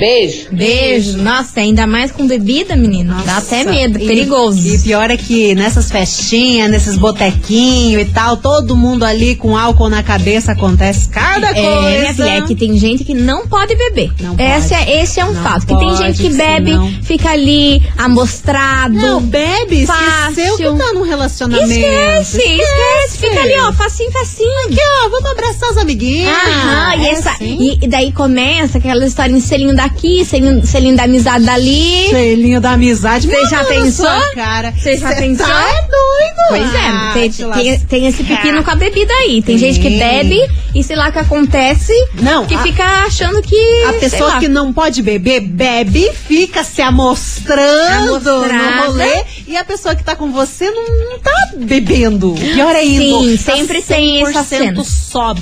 Beijo. 0.00 0.46
Beijo. 0.50 1.18
Nossa, 1.18 1.60
ainda 1.60 1.86
mais 1.86 2.10
com 2.10 2.26
bebida, 2.26 2.74
menino. 2.74 3.14
Dá 3.24 3.36
até 3.36 3.62
medo, 3.64 3.98
E- 3.98 4.06
perigoso. 4.06 4.66
E 4.66 4.78
pior 4.78 5.10
é 5.10 5.16
que 5.16 5.54
nessas 5.54 5.90
festinhas, 5.90 6.70
nesses 6.70 6.96
botequinhos 6.96 8.02
e 8.02 8.06
tal, 8.06 8.38
todo 8.38 8.74
mundo 8.76 9.04
ali 9.04 9.36
com 9.36 9.56
álcool 9.56 9.90
na 9.90 10.02
cabeça 10.02 10.52
acontece 10.52 11.08
cada 11.10 11.50
É, 11.50 11.54
coisa. 11.54 11.98
minha 12.00 12.14
filha, 12.14 12.30
é 12.38 12.40
que 12.42 12.54
tem 12.56 12.78
gente 12.78 13.04
que 13.04 13.12
não 13.14 13.46
pode 13.46 13.74
beber. 13.76 14.10
Não 14.20 14.34
Esse 14.38 14.70
pode. 14.74 14.90
é, 14.90 15.02
esse 15.02 15.20
é 15.20 15.24
um 15.24 15.32
Não 15.32 15.42
fato. 15.42 15.60
Que 15.66 15.76
tem 15.76 15.88
pode, 15.88 15.98
gente 15.98 16.22
que 16.22 16.28
bebe, 16.30 16.70
senão- 16.70 16.92
fica 17.02 17.30
ali 17.30 17.82
amostrado. 17.98 18.94
Não, 18.94 19.20
bebe, 19.20 19.84
Fácil. 19.86 20.30
esqueceu 20.44 20.72
que 20.72 20.78
tá 20.78 20.92
num 20.94 21.02
relacionamento. 21.02 21.70
Esquece, 21.70 22.38
esquece, 22.38 23.18
Fica 23.20 23.40
ali, 23.40 23.54
ó, 23.60 23.72
facinho, 23.72 24.10
facinho. 24.12 24.50
Aqui, 24.66 24.78
ó, 25.04 25.08
vamos 25.10 25.30
abraçar 25.30 25.49
as 25.62 25.76
amiguinhas. 25.76 26.34
Aham, 26.36 26.94
e, 26.96 27.06
É 27.06 27.10
essa- 27.12 27.30
assim. 27.32 27.56
e- 27.60 27.78
e 27.84 27.88
daí 27.88 28.12
começa 28.12 28.78
aquela 28.78 29.04
história 29.06 29.32
em 29.32 29.40
selinho 29.40 29.74
daqui, 29.74 30.24
selinho, 30.24 30.64
selinho 30.66 30.96
da 30.96 31.04
amizade 31.04 31.44
dali. 31.44 32.08
Selinho 32.10 32.60
da 32.60 32.72
amizade. 32.72 33.26
Você 33.26 33.46
já 33.48 33.64
pensou? 33.64 34.20
Cara. 34.34 34.72
Você 34.72 34.96
já 34.96 35.08
Cê 35.08 35.14
pensou? 35.16 35.46
Tá 35.46 35.68
é 35.70 35.80
doido. 35.82 36.40
Pois 36.48 36.74
é, 36.74 37.12
tem, 37.14 37.30
te 37.30 37.44
tem, 37.44 37.78
tem 37.80 38.06
esse 38.06 38.24
pepino 38.24 38.62
com 38.64 38.70
a 38.70 38.74
bebida 38.74 39.12
aí. 39.12 39.40
Tem 39.42 39.56
gente 39.56 39.78
que 39.78 39.88
Sim. 39.88 39.98
bebe 39.98 40.40
e 40.74 40.82
sei 40.82 40.96
lá 40.96 41.08
o 41.08 41.12
que 41.12 41.18
acontece. 41.18 41.92
Não, 42.14 42.44
que 42.46 42.54
a- 42.54 42.62
fica 42.62 42.84
achando 43.06 43.40
que. 43.42 43.84
A 43.88 43.92
pessoa 43.94 44.38
que 44.38 44.48
não 44.48 44.72
pode 44.72 45.02
beber, 45.02 45.40
bebe, 45.40 46.10
fica 46.26 46.64
se 46.64 46.82
amostrando 46.82 48.16
Amostrada. 48.16 48.76
no 48.86 48.86
rolê. 48.92 49.22
E 49.46 49.56
a 49.56 49.64
pessoa 49.64 49.94
que 49.94 50.02
tá 50.04 50.14
com 50.16 50.30
você 50.32 50.70
não, 50.70 50.82
não 51.10 51.18
tá 51.18 51.50
bebendo. 51.56 52.34
Pior 52.34 52.74
é 52.74 52.82
Sim, 52.82 52.98
ainda. 53.28 53.42
tá 53.44 53.56
sempre 53.56 53.82
tem 53.82 54.22
essa 54.22 54.42
100% 54.42 54.44
cena. 54.44 54.84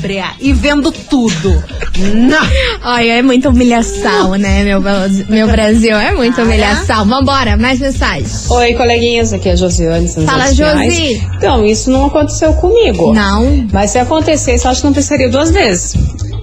Sóbria 0.08 0.30
e 0.40 0.52
vendo 0.52 0.90
tudo. 0.90 1.62
Não. 2.14 2.38
Olha, 2.84 3.18
é 3.18 3.22
muita 3.22 3.50
humilhação, 3.50 4.32
né, 4.36 4.64
meu, 4.64 4.80
meu 5.28 5.46
Brasil? 5.48 5.96
É 5.96 6.12
muita 6.14 6.40
Ah, 6.42 6.44
humilhação. 6.44 7.04
Vambora, 7.06 7.56
mais 7.56 7.78
mensagens. 7.78 8.50
Oi, 8.50 8.72
coleguinhas, 8.74 9.32
aqui 9.32 9.48
é 9.48 9.52
a 9.52 9.56
Josiane. 9.56 10.08
Fala. 10.08 10.52
Josi. 10.54 11.22
Então, 11.36 11.64
isso 11.64 11.90
não 11.90 12.06
aconteceu 12.06 12.52
comigo. 12.54 13.12
Não. 13.12 13.66
Mas 13.72 13.90
se 13.90 13.98
acontecesse, 13.98 14.64
eu 14.64 14.70
acho 14.70 14.80
que 14.80 14.86
não 14.86 14.94
pensaria 14.94 15.28
duas 15.28 15.50
vezes. 15.50 15.94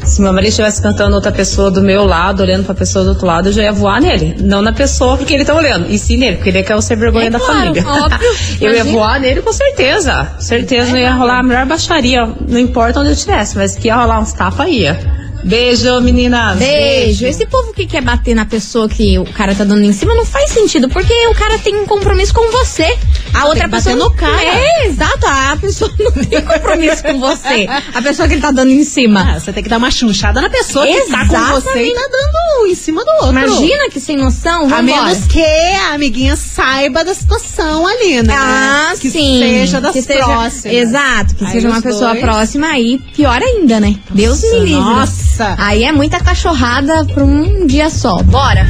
Se 0.05 0.21
meu 0.21 0.31
marido 0.31 0.49
estivesse 0.49 0.81
cantando 0.81 1.15
outra 1.15 1.31
pessoa 1.31 1.71
do 1.71 1.81
meu 1.81 2.05
lado, 2.05 2.41
olhando 2.43 2.63
pra 2.63 2.75
pessoa 2.75 3.03
do 3.03 3.09
outro 3.09 3.25
lado, 3.25 3.49
eu 3.49 3.53
já 3.53 3.63
ia 3.63 3.71
voar 3.73 3.99
nele. 3.99 4.35
Não 4.39 4.61
na 4.61 4.71
pessoa 4.71 5.17
porque 5.17 5.33
ele 5.33 5.43
tá 5.43 5.53
olhando, 5.55 5.89
e 5.89 5.97
sim 5.97 6.15
nele, 6.17 6.35
porque 6.37 6.49
ele 6.49 6.63
quer 6.63 6.75
o 6.75 6.81
ser 6.81 6.95
vergonha 6.95 7.27
É 7.27 7.29
da 7.31 7.39
claro, 7.39 7.59
família. 7.59 7.83
óbvio. 7.87 8.29
eu 8.61 8.73
ia 8.75 8.83
voar 8.83 9.19
nele 9.19 9.41
com 9.41 9.51
certeza. 9.51 10.31
Certeza 10.39 10.91
não 10.91 10.97
ia 10.97 11.13
rolar 11.13 11.39
a 11.39 11.43
melhor 11.43 11.65
baixaria, 11.65 12.25
não 12.47 12.59
importa 12.59 12.99
onde 12.99 13.09
eu 13.09 13.13
estivesse, 13.13 13.57
mas 13.57 13.75
que 13.75 13.87
ia 13.87 13.95
rolar 13.95 14.19
uns 14.19 14.31
tapas 14.31 14.67
ia. 14.69 14.97
Beijo, 15.43 16.01
meninas. 16.01 16.57
Beijo. 16.57 17.25
Esse 17.25 17.45
povo 17.45 17.71
que 17.71 17.85
quer 17.85 18.01
bater 18.01 18.33
na 18.33 18.45
pessoa 18.45 18.89
que 18.89 19.19
o 19.19 19.25
cara 19.25 19.53
tá 19.53 19.63
dando 19.63 19.83
em 19.83 19.93
cima 19.93 20.15
não 20.15 20.25
faz 20.25 20.49
sentido, 20.49 20.89
porque 20.89 21.13
o 21.27 21.35
cara 21.35 21.59
tem 21.59 21.75
um 21.75 21.85
compromisso 21.85 22.33
com 22.33 22.51
você. 22.51 22.97
A 23.33 23.45
outra 23.45 23.67
pessoa 23.67 23.95
no 23.95 24.05
não 24.05 24.15
cara. 24.15 24.41
É, 24.41 24.87
exato. 24.87 25.25
A 25.27 25.57
pessoa 25.59 25.91
não 25.99 26.11
tem 26.11 26.41
compromisso 26.45 27.03
com 27.03 27.19
você. 27.19 27.67
A 27.93 28.01
pessoa 28.01 28.27
que 28.27 28.35
ele 28.35 28.41
tá 28.41 28.51
dando 28.51 28.71
em 28.71 28.83
cima. 28.83 29.33
Ah, 29.35 29.39
você 29.39 29.51
tem 29.51 29.63
que 29.63 29.69
dar 29.69 29.77
uma 29.77 29.91
chunchada 29.91 30.39
na 30.41 30.49
pessoa 30.49 30.85
que 30.85 31.01
tá 31.11 31.25
com 31.27 31.37
você 31.61 31.87
e 31.87 31.93
tá 31.93 32.01
dando 32.11 32.67
em 32.71 32.75
cima 32.75 33.03
do 33.03 33.11
outro. 33.25 33.29
Imagina 33.31 33.89
que 33.89 33.99
sem 33.99 34.15
noção, 34.17 34.65
A 34.65 34.67
vambora. 34.67 35.03
menos 35.05 35.25
que 35.27 35.43
a 35.43 35.93
amiguinha 35.93 36.35
saiba 36.35 37.03
da 37.03 37.13
situação 37.13 37.85
ali, 37.87 38.21
né? 38.21 38.33
Ah, 38.37 38.93
que 38.99 39.09
sim. 39.09 39.39
seja 39.39 39.81
das 39.81 39.93
que 39.93 40.01
seja, 40.01 40.23
próximas. 40.23 40.65
Exato, 40.65 41.35
que 41.35 41.45
Aí 41.45 41.51
seja 41.51 41.67
uma 41.69 41.81
pessoa 41.81 42.11
dois- 42.11 42.21
próxima 42.21 42.67
aí, 42.67 42.99
pior 43.15 43.41
ainda, 43.41 43.79
né? 43.79 43.95
Deus 44.11 44.41
me 44.41 44.59
livre. 44.59 44.75
Nossa. 44.75 45.55
Aí 45.57 45.83
é 45.83 45.91
muita 45.91 46.19
cachorrada 46.19 47.05
pra 47.05 47.23
um 47.23 47.65
dia 47.67 47.89
só. 47.89 48.21
Bora. 48.23 48.65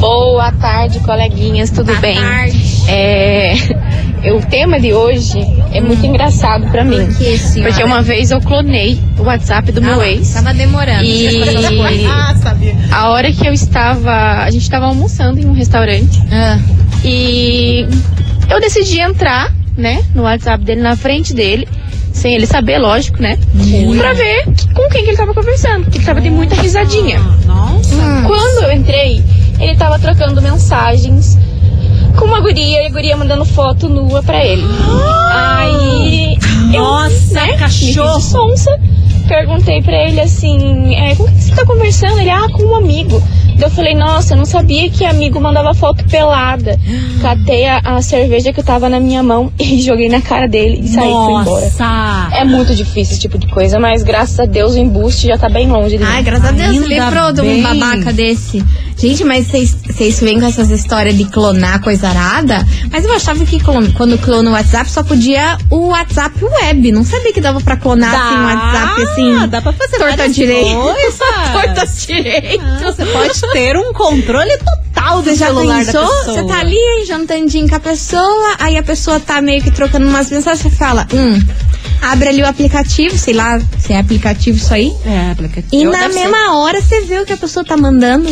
Boa 0.00 0.52
tarde, 0.52 1.00
coleguinhas, 1.00 1.70
tudo 1.70 1.86
Boa 1.86 1.98
bem? 1.98 2.14
tarde. 2.20 2.77
É, 2.90 3.54
o 4.32 4.40
tema 4.46 4.80
de 4.80 4.92
hoje 4.94 5.38
é 5.72 5.80
muito 5.80 6.04
engraçado 6.06 6.66
pra 6.70 6.84
mim. 6.84 7.06
Por? 7.06 7.62
Porque 7.62 7.84
uma 7.84 8.02
vez 8.02 8.30
eu 8.30 8.40
clonei 8.40 8.98
o 9.18 9.22
WhatsApp 9.22 9.70
do 9.72 9.82
meu 9.82 10.00
Ah, 10.00 10.08
ex. 10.08 10.32
Tava 10.32 10.54
demorando. 10.54 11.04
E 11.04 12.06
Ah, 12.06 12.34
sabia. 12.42 12.74
a 12.90 13.10
hora 13.10 13.30
que 13.32 13.46
eu 13.46 13.52
estava. 13.52 14.42
A 14.42 14.50
gente 14.50 14.62
estava 14.62 14.86
almoçando 14.86 15.38
em 15.38 15.46
um 15.46 15.52
restaurante. 15.52 16.20
Ah, 16.32 16.58
E 17.04 17.86
eu 18.50 18.60
decidi 18.60 19.00
entrar, 19.00 19.52
né, 19.76 20.02
no 20.14 20.22
WhatsApp 20.22 20.64
dele, 20.64 20.80
na 20.80 20.96
frente 20.96 21.32
dele, 21.32 21.68
sem 22.12 22.34
ele 22.34 22.46
saber, 22.46 22.78
lógico, 22.78 23.22
né? 23.22 23.38
Pra 23.98 24.14
ver 24.14 24.44
com 24.74 24.88
quem 24.88 25.04
que 25.04 25.10
ele 25.10 25.16
tava 25.16 25.32
conversando. 25.34 25.84
Porque 25.84 25.98
ele 25.98 26.04
tava 26.06 26.20
de 26.20 26.30
muita 26.30 26.56
risadinha. 26.56 27.20
Nossa. 27.46 27.94
hum. 27.94 28.24
Quando 28.26 28.64
eu 28.64 28.72
entrei, 28.72 29.22
ele 29.60 29.76
tava 29.76 29.98
trocando 29.98 30.42
mensagens 30.42 31.38
com 32.18 32.26
uma 32.26 32.40
guria 32.40 32.82
e 32.82 32.86
a 32.86 32.90
guria 32.90 33.16
mandando 33.16 33.44
foto 33.44 33.88
nua 33.88 34.22
pra 34.22 34.44
ele. 34.44 34.64
Aí 35.32 36.36
eu, 36.72 36.82
Nossa, 36.82 37.34
né, 37.34 37.56
cachorro. 37.56 38.16
me 38.16 38.22
sonsa, 38.22 38.80
perguntei 39.28 39.80
pra 39.82 40.08
ele 40.08 40.20
assim, 40.20 40.94
é, 40.96 41.14
com 41.14 41.24
quem 41.24 41.40
você 41.40 41.54
tá 41.54 41.64
conversando? 41.64 42.18
Ele, 42.18 42.30
ah, 42.30 42.48
com 42.52 42.64
um 42.64 42.74
amigo. 42.74 43.22
Daí 43.56 43.68
Eu 43.68 43.70
falei, 43.70 43.94
nossa, 43.94 44.34
eu 44.34 44.38
não 44.38 44.44
sabia 44.44 44.88
que 44.88 45.04
amigo 45.04 45.40
mandava 45.40 45.74
foto 45.74 46.04
pelada. 46.04 46.78
Catei 47.20 47.66
a, 47.66 47.78
a 47.78 48.02
cerveja 48.02 48.52
que 48.52 48.62
tava 48.62 48.88
na 48.88 49.00
minha 49.00 49.22
mão 49.22 49.52
e 49.58 49.80
joguei 49.80 50.08
na 50.08 50.20
cara 50.20 50.46
dele 50.46 50.80
e 50.82 50.88
saí 50.88 51.08
e 51.08 51.12
fui 51.12 51.40
embora. 51.40 51.64
Nossa! 51.64 52.28
É 52.32 52.44
muito 52.44 52.74
difícil 52.74 53.12
esse 53.14 53.20
tipo 53.20 53.36
de 53.36 53.48
coisa, 53.48 53.80
mas 53.80 54.02
graças 54.04 54.38
a 54.38 54.44
Deus 54.44 54.74
o 54.74 54.78
embuste 54.78 55.26
já 55.26 55.36
tá 55.36 55.48
bem 55.48 55.68
longe 55.68 55.96
de 55.96 55.98
mim. 55.98 56.04
Ai, 56.08 56.22
graças 56.22 56.46
a 56.46 56.52
Deus, 56.52 56.76
livrou 56.76 57.32
de 57.32 57.40
um 57.40 57.44
bem. 57.44 57.62
babaca 57.62 58.12
desse. 58.12 58.64
Gente, 58.98 59.22
mas 59.24 59.46
vocês 59.46 60.18
vêm 60.20 60.40
com 60.40 60.46
essas 60.46 60.70
histórias 60.70 61.16
de 61.16 61.24
clonar 61.26 61.80
coisa 61.80 62.08
arada? 62.08 62.66
Mas 62.90 63.04
eu 63.04 63.12
achava 63.12 63.44
que 63.44 63.60
clon- 63.60 63.92
quando 63.96 64.18
clona 64.18 64.50
o 64.50 64.52
WhatsApp 64.54 64.90
só 64.90 65.04
podia 65.04 65.56
o 65.70 65.88
WhatsApp 65.90 66.44
web. 66.44 66.90
Não 66.90 67.04
sabia 67.04 67.32
que 67.32 67.40
dava 67.40 67.60
pra 67.60 67.76
clonar 67.76 68.12
assim 68.12 68.36
o 68.36 68.44
WhatsApp 68.44 69.02
assim. 69.02 69.48
Dá 69.48 69.60
pra 69.62 69.72
fazer 69.72 69.98
torta 69.98 70.24
coisas. 70.24 71.18
torta 71.52 71.86
direita. 71.86 72.64
Ah, 72.64 72.78
Você 72.92 73.04
pode 73.06 73.40
ter 73.52 73.76
um 73.76 73.92
controle 73.92 74.50
total 74.58 75.22
do 75.22 75.30
Você 75.30 75.36
já 75.36 75.46
celular 75.46 75.84
pensou? 75.84 76.02
da 76.02 76.08
pessoa. 76.08 76.34
Você 76.34 76.44
tá 76.44 76.58
ali 76.58 77.04
jantandinho 77.06 77.68
com 77.68 77.74
a 77.76 77.80
pessoa, 77.80 78.56
aí 78.58 78.76
a 78.76 78.82
pessoa 78.82 79.20
tá 79.20 79.40
meio 79.40 79.62
que 79.62 79.70
trocando 79.70 80.08
umas 80.08 80.28
mensagens, 80.28 80.60
você 80.62 80.70
fala, 80.70 81.06
hum, 81.14 81.40
abre 82.02 82.30
ali 82.30 82.42
o 82.42 82.46
aplicativo, 82.48 83.16
sei 83.16 83.34
lá 83.34 83.60
se 83.78 83.92
é 83.92 83.98
aplicativo 84.00 84.58
isso 84.58 84.74
aí, 84.74 84.92
É, 85.06 85.30
aplicativo. 85.30 85.74
e 85.74 85.84
na 85.84 85.98
deve 86.00 86.14
ser. 86.14 86.20
mesma 86.20 86.58
hora 86.58 86.80
você 86.82 87.00
vê 87.02 87.20
o 87.20 87.24
que 87.26 87.32
a 87.32 87.36
pessoa 87.36 87.64
tá 87.64 87.76
mandando. 87.76 88.28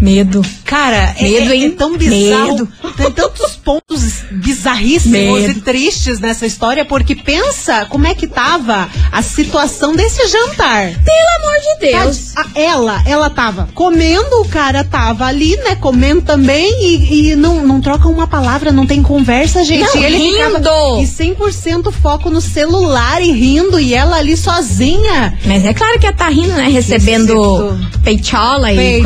Medo. 0.00 0.44
Cara, 0.64 1.14
é- 1.18 1.22
Medo, 1.22 1.52
é, 1.52 1.64
é 1.64 1.70
tão 1.70 1.96
bizarro. 1.96 2.52
Medo. 2.52 2.68
Tem 2.96 3.10
tantos 3.10 3.56
pontos 3.56 4.22
bizarríssimos 4.30 5.40
Medo. 5.42 5.58
e 5.58 5.60
tristes 5.60 6.20
nessa 6.20 6.46
história, 6.46 6.84
porque 6.84 7.14
pensa 7.14 7.86
como 7.86 8.06
é 8.06 8.14
que 8.14 8.26
tava 8.26 8.88
a 9.10 9.22
situação 9.22 9.94
desse 9.94 10.26
jantar. 10.28 10.92
Pelo 11.04 11.48
amor 11.48 11.60
de 11.60 11.86
Deus. 11.90 12.36
A- 12.36 12.46
ela, 12.54 13.02
ela 13.06 13.30
tava 13.30 13.68
comendo, 13.74 14.40
o 14.40 14.48
cara 14.48 14.84
tava 14.84 15.24
ali, 15.26 15.56
né, 15.58 15.74
comendo 15.76 16.22
também 16.22 16.72
e, 16.84 17.30
e 17.30 17.36
não, 17.36 17.66
não 17.66 17.80
troca 17.80 18.08
uma 18.08 18.26
palavra, 18.26 18.70
não 18.72 18.86
tem 18.86 19.02
conversa, 19.02 19.64
gente. 19.64 19.80
Não, 19.94 19.96
e 19.96 20.04
ele 20.04 20.16
rindo. 20.16 20.36
ficava 20.36 20.60
e 21.00 21.06
100% 21.06 21.90
foco 21.92 22.30
no 22.30 22.40
celular 22.40 23.22
e 23.22 23.30
rindo 23.32 23.78
e 23.80 23.94
ela 23.94 24.16
ali 24.16 24.36
sozinha. 24.36 25.36
Mas 25.44 25.64
é 25.64 25.72
claro 25.74 25.98
que 25.98 26.06
ela 26.06 26.14
tá 26.16 26.28
rindo, 26.28 26.52
né? 26.52 26.68
Recebendo 26.68 27.78
peitola 28.02 28.72
e 28.72 28.76
Peito. 28.76 29.02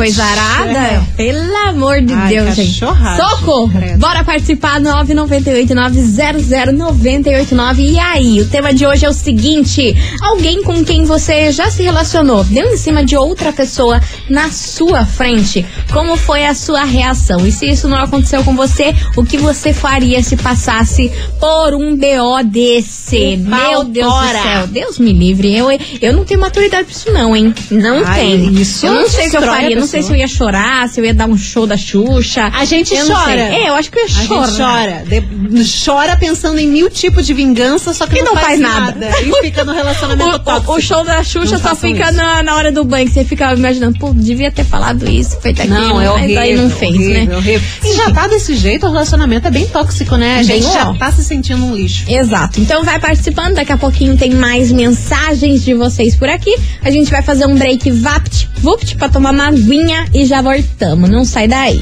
Coisa 0.79 0.79
arada. 0.79 0.79
É. 0.79 1.01
Pelo 1.15 1.55
amor 1.67 2.01
de 2.01 2.13
Ai, 2.13 2.29
Deus, 2.29 2.55
gente. 2.55 2.79
cachorrada. 2.79 3.23
Socorro! 3.23 3.69
Credo. 3.69 3.99
Bora 3.99 4.23
participar, 4.23 4.79
998-900-989. 4.81 7.79
E 7.79 7.99
aí, 7.99 8.41
o 8.41 8.47
tema 8.47 8.73
de 8.73 8.85
hoje 8.85 9.05
é 9.05 9.09
o 9.09 9.13
seguinte: 9.13 9.95
alguém 10.21 10.63
com 10.63 10.83
quem 10.83 11.03
você 11.03 11.51
já 11.51 11.69
se 11.69 11.83
relacionou 11.83 12.43
deu 12.43 12.73
em 12.73 12.77
cima 12.77 13.03
de 13.03 13.15
outra 13.15 13.51
pessoa 13.51 14.01
na 14.29 14.49
sua 14.51 15.05
frente. 15.05 15.65
Como 15.91 16.15
foi 16.15 16.45
a 16.45 16.53
sua 16.53 16.83
reação? 16.83 17.45
E 17.45 17.51
se 17.51 17.69
isso 17.69 17.87
não 17.87 17.97
aconteceu 17.97 18.43
com 18.43 18.55
você, 18.55 18.93
o 19.15 19.23
que 19.23 19.37
você 19.37 19.73
faria 19.73 20.21
se 20.23 20.37
passasse 20.37 21.11
por 21.39 21.73
um 21.73 21.95
BO 21.95 22.43
desse? 22.45 23.37
Meu 23.37 23.83
Deus 23.83 24.13
do 24.13 24.41
céu. 24.41 24.67
Deus 24.67 24.99
me 24.99 25.13
livre. 25.13 25.55
Eu, 25.55 25.67
eu 26.01 26.13
não 26.13 26.23
tenho 26.23 26.39
maturidade 26.39 26.85
pra 26.85 26.93
isso, 26.93 27.11
não, 27.11 27.35
hein? 27.35 27.53
Não 27.71 28.03
Ai, 28.05 28.19
tenho. 28.21 28.51
isso 28.59 28.85
eu 28.85 28.93
não 28.93 29.09
sei 29.09 29.27
o 29.27 29.31
que 29.31 29.37
eu 29.37 29.41
faria. 29.41 29.79
Não 29.79 29.87
sei 29.87 30.01
se 30.01 30.11
eu 30.11 30.15
ia 30.15 30.27
chorar, 30.27 30.68
se 30.87 30.99
eu 30.99 31.05
ia 31.05 31.13
dar 31.13 31.27
um 31.27 31.37
show 31.37 31.65
da 31.67 31.77
Xuxa. 31.77 32.51
A 32.53 32.65
gente 32.65 32.93
eu 32.93 33.05
chora. 33.07 33.33
É, 33.39 33.69
eu 33.69 33.73
acho 33.75 33.91
que 33.91 33.99
eu 33.99 34.03
ia 34.03 34.07
A 34.07 34.19
gente 34.21 34.57
chora. 34.57 35.03
De- 35.07 35.83
chora 35.85 36.15
pensando 36.17 36.59
em 36.59 36.67
mil 36.67 36.89
tipos 36.89 37.25
de 37.25 37.33
vingança, 37.33 37.93
só 37.93 38.05
que 38.07 38.17
E 38.19 38.21
não, 38.21 38.33
não 38.33 38.41
faz 38.41 38.59
nada. 38.59 39.09
E 39.21 39.31
fica 39.41 39.63
no 39.63 39.73
relacionamento 39.73 40.29
O, 40.35 40.39
tóxico. 40.39 40.73
o, 40.73 40.81
show 40.81 41.03
da 41.03 41.23
Xuxa 41.23 41.57
Não 41.57 41.59
só 41.69 41.75
fica 41.75 42.11
na, 42.11 42.43
na 42.43 42.55
hora 42.55 42.71
do 42.71 42.83
banho, 42.83 43.07
que 43.07 43.13
você 43.13 43.23
fica 43.25 43.53
imaginando, 43.53 43.97
pô, 43.99 44.13
devia 44.13 44.51
ter 44.51 44.63
falado 44.63 45.09
isso, 45.09 45.39
feito 45.41 45.61
aquilo, 45.61 45.75
Não, 45.79 46.01
é 46.01 46.05
mas 46.05 46.15
horrível. 46.15 46.41
aí 46.41 46.55
não 46.55 46.69
fez, 46.69 46.95
horrível, 46.95 47.25
né? 47.25 47.37
horrível. 47.37 47.61
E 47.83 47.93
já 47.95 48.11
tá 48.11 48.27
desse 48.27 48.55
jeito, 48.55 48.85
o 48.85 48.91
relacionamento 48.91 49.47
é 49.47 49.51
bem 49.51 49.65
tóxico, 49.67 50.15
né? 50.15 50.35
A 50.35 50.43
Bem 50.43 50.61
gente 50.61 50.73
já 50.73 50.89
ó. 50.89 50.93
tá 50.93 51.11
se 51.11 51.23
sentindo 51.23 51.63
um 51.65 51.75
lixo. 51.75 52.05
Exato. 52.07 52.59
Então 52.59 52.83
vai 52.83 52.99
participando, 52.99 53.55
daqui 53.55 53.71
a 53.71 53.77
pouquinho 53.77 54.17
tem 54.17 54.31
mais 54.31 54.71
mensagens 54.71 55.63
de 55.63 55.73
vocês 55.73 56.15
por 56.15 56.29
aqui. 56.29 56.55
A 56.83 56.89
gente 56.91 57.09
vai 57.11 57.21
fazer 57.21 57.45
um 57.45 57.55
break 57.55 57.89
vapt, 57.91 58.48
vupt 58.59 58.95
pra 58.97 59.09
tomar 59.09 59.31
uma 59.31 59.47
aguinha 59.47 60.05
e 60.13 60.25
já 60.25 60.41
voltamos. 60.41 61.09
Não 61.09 61.25
sai 61.25 61.47
daí. 61.47 61.81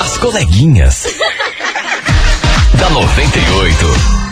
As 0.00 0.18
coleguinhas. 0.18 1.06
da 2.78 2.90
98. 2.90 4.24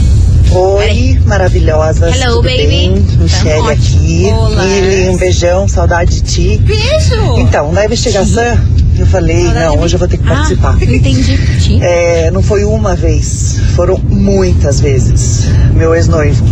Oi, 0.52 1.18
maravilhosas. 1.26 2.14
Hello, 2.14 2.36
tudo 2.36 2.48
baby. 2.48 2.66
bem? 2.66 2.90
Michelle 3.18 3.56
Tamo 3.56 3.68
aqui. 3.70 4.26
Olá. 4.32 4.64
Lili, 4.64 5.08
um 5.10 5.16
beijão, 5.16 5.68
saudade 5.68 6.20
de 6.20 6.22
ti. 6.22 6.58
Beijo! 6.58 7.38
Então, 7.38 7.72
na 7.72 7.84
investigação, 7.84 8.56
eu 9.00 9.06
falei, 9.06 9.44
não, 9.44 9.78
hoje 9.78 9.94
eu 9.94 9.98
vou 9.98 10.08
ter 10.08 10.18
que 10.18 10.24
participar. 10.24 10.76
Ah, 10.76 10.84
entendi. 10.84 11.82
É, 11.82 12.30
não 12.30 12.42
foi 12.42 12.64
uma 12.64 12.94
vez, 12.94 13.60
foram 13.74 13.98
muitas 13.98 14.80
vezes. 14.80 15.46
Meu 15.74 15.94
ex-noivo. 15.94 16.44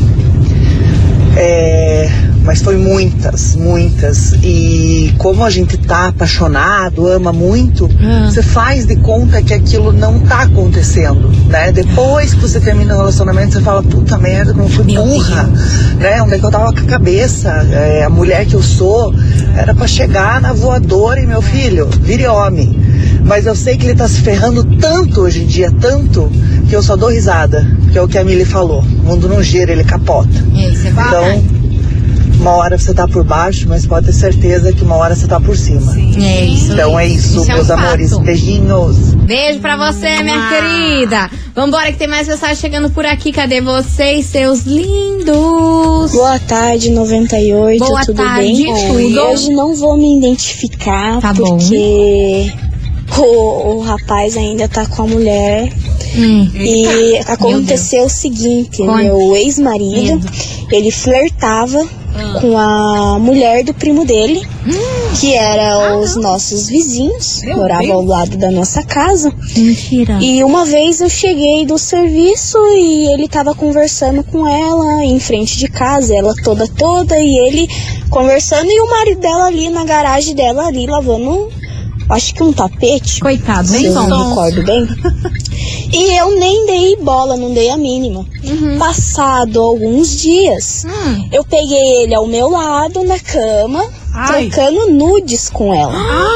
É, 1.37 2.09
mas 2.44 2.61
foi 2.62 2.76
muitas, 2.76 3.57
muitas. 3.57 4.35
E 4.42 5.12
como 5.18 5.42
a 5.44 5.50
gente 5.50 5.76
tá 5.78 6.09
apaixonado, 6.09 7.07
ama 7.09 7.33
muito, 7.33 7.90
Ah. 8.00 8.30
você 8.30 8.42
faz 8.42 8.87
de 8.87 8.96
conta 8.96 9.42
que 9.42 9.52
aquilo 9.54 9.92
não 9.92 10.20
tá 10.20 10.42
acontecendo, 10.42 11.30
né? 11.48 11.72
Depois 11.72 12.35
que 12.35 12.40
você 12.40 12.61
termina 12.61 12.94
o 12.94 12.98
relacionamento, 12.98 13.54
você 13.54 13.61
fala, 13.61 13.83
puta 13.83 14.18
merda, 14.18 14.52
como 14.52 14.68
fui 14.68 14.85
Meu 14.85 15.04
burra, 15.04 15.48
né? 15.98 16.22
Onde 16.22 16.35
é 16.35 16.38
que 16.38 16.44
eu 16.44 16.50
tava 16.50 16.72
com 16.72 16.80
a 16.80 16.85
cabeça? 16.85 17.50
É, 17.72 18.04
a 18.04 18.11
mulher 18.11 18.44
que 18.46 18.54
eu 18.54 18.62
sou 18.62 19.14
era 19.57 19.74
pra 19.74 19.87
chegar 19.87 20.40
na 20.40 20.52
voadora 20.52 21.20
e 21.20 21.26
meu 21.26 21.40
filho, 21.42 21.88
vire 22.02 22.26
homem. 22.26 22.78
Mas 23.24 23.46
eu 23.46 23.54
sei 23.54 23.78
que 23.78 23.87
ele 23.87 23.94
tá 23.94 24.07
se 24.07 24.20
ferrando 24.20 24.62
tanto 24.78 25.22
hoje 25.22 25.42
em 25.42 25.46
dia, 25.46 25.70
tanto, 25.80 26.30
que 26.68 26.76
eu 26.76 26.83
só 26.83 26.94
dou 26.94 27.09
risada, 27.09 27.66
que 27.90 27.96
é 27.96 28.02
o 28.02 28.07
que 28.07 28.18
a 28.18 28.24
Milly 28.24 28.44
falou. 28.44 28.80
O 28.83 29.02
mundo 29.07 29.28
não 29.28 29.42
gira, 29.42 29.72
ele 29.72 29.83
capota. 29.85 30.28
Isso, 30.54 30.87
é 30.87 30.90
verdade. 30.90 31.09
Então, 31.09 31.63
uma 32.44 32.57
hora 32.57 32.76
você 32.78 32.92
tá 32.92 33.09
por 33.09 33.24
baixo, 33.24 33.66
mas 33.68 33.87
pode 33.87 34.04
ter 34.07 34.12
certeza 34.12 34.70
que 34.70 34.83
uma 34.85 34.96
hora 34.96 35.14
você 35.16 35.26
tá 35.26 35.40
por 35.40 35.57
cima. 35.57 35.94
É 36.22 36.44
isso. 36.44 36.72
Então 36.74 36.98
é 36.98 37.07
isso, 37.07 37.40
Isso 37.40 37.50
é 37.50 37.54
um 37.54 37.57
meus 37.57 37.68
fato. 37.68 37.78
amores. 37.80 38.18
Beijinhos. 38.18 39.14
Beijo 39.14 39.61
pra 39.61 39.76
você, 39.78 40.22
minha 40.22 40.48
querida. 40.48 41.30
Vambora 41.54 41.90
que 41.90 41.96
tem 41.98 42.07
mais 42.09 42.28
mensagem 42.28 42.57
chegando 42.57 42.90
por 42.90 43.07
aqui. 43.07 43.33
Cadê 43.33 43.62
vocês, 43.62 44.26
seus 44.26 44.61
lindos? 44.64 46.12
Boa 46.12 46.38
tarde, 46.40 46.90
98, 46.90 47.78
Boa 47.83 48.00
tudo 48.04 48.16
tarde, 48.16 48.62
bem? 48.64 48.64
tudo. 48.88 49.20
Hoje 49.22 49.50
não 49.50 49.74
vou 49.74 49.96
me 49.96 50.18
identificar 50.18 51.20
Tá 51.20 51.33
bom. 51.33 51.57
porque 51.57 52.52
o, 53.18 53.76
o 53.76 53.80
rapaz 53.80 54.37
ainda 54.37 54.68
tá 54.68 54.85
com 54.85 55.02
a 55.02 55.07
mulher. 55.07 55.72
Hum. 56.16 56.48
E 56.54 57.16
aconteceu 57.26 58.04
o 58.04 58.09
seguinte, 58.11 58.78
Conte. 58.78 59.02
meu 59.04 59.35
ex-marido, 59.35 60.20
ele 60.70 60.90
flertava 60.90 61.80
Ah. 61.80 62.04
Com 62.40 62.59
a 62.59 63.18
mulher 63.18 63.64
do 63.64 63.74
primo 63.74 64.05
dele, 64.05 64.46
que 65.20 65.35
era 65.35 65.96
os 65.98 66.16
nossos 66.16 66.68
vizinhos, 66.68 67.42
morava 67.44 67.92
ao 67.92 68.05
lado 68.05 68.37
da 68.37 68.50
nossa 68.50 68.83
casa. 68.83 69.33
Mentira. 69.57 70.18
E 70.20 70.42
uma 70.44 70.64
vez 70.64 71.00
eu 71.00 71.09
cheguei 71.09 71.66
do 71.66 71.79
serviço 71.79 72.59
e 72.68 73.12
ele 73.12 73.29
tava 73.29 73.55
conversando 73.55 74.22
com 74.24 74.46
ela 74.46 75.05
em 75.05 75.18
frente 75.18 75.59
de 75.59 75.68
casa, 75.68 76.14
ela 76.14 76.35
toda 76.42 76.66
toda 76.68 77.18
e 77.18 77.37
ele 77.46 77.68
conversando 78.11 78.70
e 78.70 78.81
o 78.81 78.90
marido 78.90 79.20
dela 79.20 79.46
ali 79.46 79.68
na 79.68 79.85
garagem 79.85 80.35
dela 80.35 80.66
ali 80.66 80.87
lavando, 80.87 81.50
acho 82.11 82.35
que 82.35 82.43
um 82.43 82.53
tapete. 82.53 83.21
Coitado, 83.21 83.71
bem 83.71 83.93
bom. 83.93 84.07
não 84.09 84.29
recordo 84.31 84.62
bem. 84.64 84.87
E 85.93 86.19
eu 86.19 86.38
nem 86.38 86.67
dei 86.67 86.97
bola, 86.97 87.37
não 87.37 87.53
dei 87.55 87.71
a 87.71 87.77
mínima. 87.77 88.27
Passado 88.79 89.61
alguns 89.61 90.21
dias, 90.21 90.85
Hum. 90.85 91.29
eu 91.33 91.45
peguei 91.45 92.03
ele 92.03 92.14
ao 92.14 92.27
meu 92.27 92.49
lado 92.51 93.05
na 93.05 93.19
cama, 93.19 93.85
Ai. 94.14 94.48
trocando 94.48 94.90
nudes 94.90 95.50
com 95.50 95.74
ela. 95.74 95.92
Ai, 95.92 96.35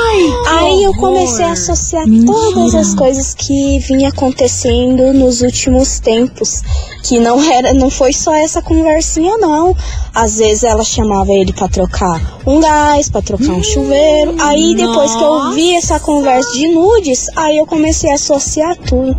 Aí 0.48 0.82
eu 0.82 0.92
comecei 0.94 1.44
a 1.44 1.52
associar 1.52 2.04
todas 2.26 2.74
as 2.74 2.94
coisas 2.94 3.34
que 3.34 3.78
vinha 3.78 4.08
acontecendo 4.08 5.12
nos 5.12 5.42
últimos 5.42 6.00
tempos. 6.00 6.60
Que 7.04 7.20
não 7.20 7.40
era, 7.40 7.72
não 7.72 7.88
foi 7.88 8.12
só 8.12 8.34
essa 8.34 8.60
conversinha, 8.60 9.38
não. 9.38 9.76
Às 10.12 10.38
vezes 10.38 10.64
ela 10.64 10.82
chamava 10.82 11.32
ele 11.32 11.52
pra 11.52 11.68
trocar 11.68 12.40
um 12.44 12.58
gás, 12.58 13.08
pra 13.08 13.22
trocar 13.22 13.52
um 13.52 13.62
chuveiro. 13.62 14.34
Aí 14.40 14.74
depois 14.74 15.14
que 15.14 15.22
eu 15.22 15.52
vi 15.52 15.76
essa 15.76 16.00
conversa 16.00 16.50
de 16.52 16.68
nudes, 16.68 17.26
aí 17.36 17.58
eu 17.58 17.66
comecei 17.66 18.10
a 18.10 18.14
associar 18.14 18.76
tudo. 18.76 19.16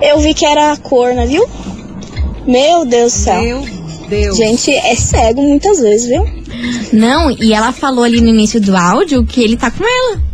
Eu 0.00 0.18
vi 0.18 0.32
que 0.32 0.46
era 0.46 0.72
a 0.72 0.76
corna, 0.78 1.26
viu? 1.26 1.46
Meu 2.46 2.86
Deus 2.86 3.12
do 3.12 3.18
céu. 3.18 3.42
Meu 3.42 3.64
Deus. 4.08 4.36
Gente, 4.36 4.72
é 4.72 4.94
cego 4.94 5.42
muitas 5.42 5.80
vezes, 5.80 6.08
viu? 6.08 6.37
Não, 6.92 7.30
e 7.30 7.52
ela 7.52 7.72
falou 7.72 8.04
ali 8.04 8.20
no 8.20 8.28
início 8.28 8.60
do 8.60 8.76
áudio 8.76 9.24
que 9.24 9.42
ele 9.42 9.56
tá 9.56 9.70
com 9.70 9.84
ela. 9.84 10.27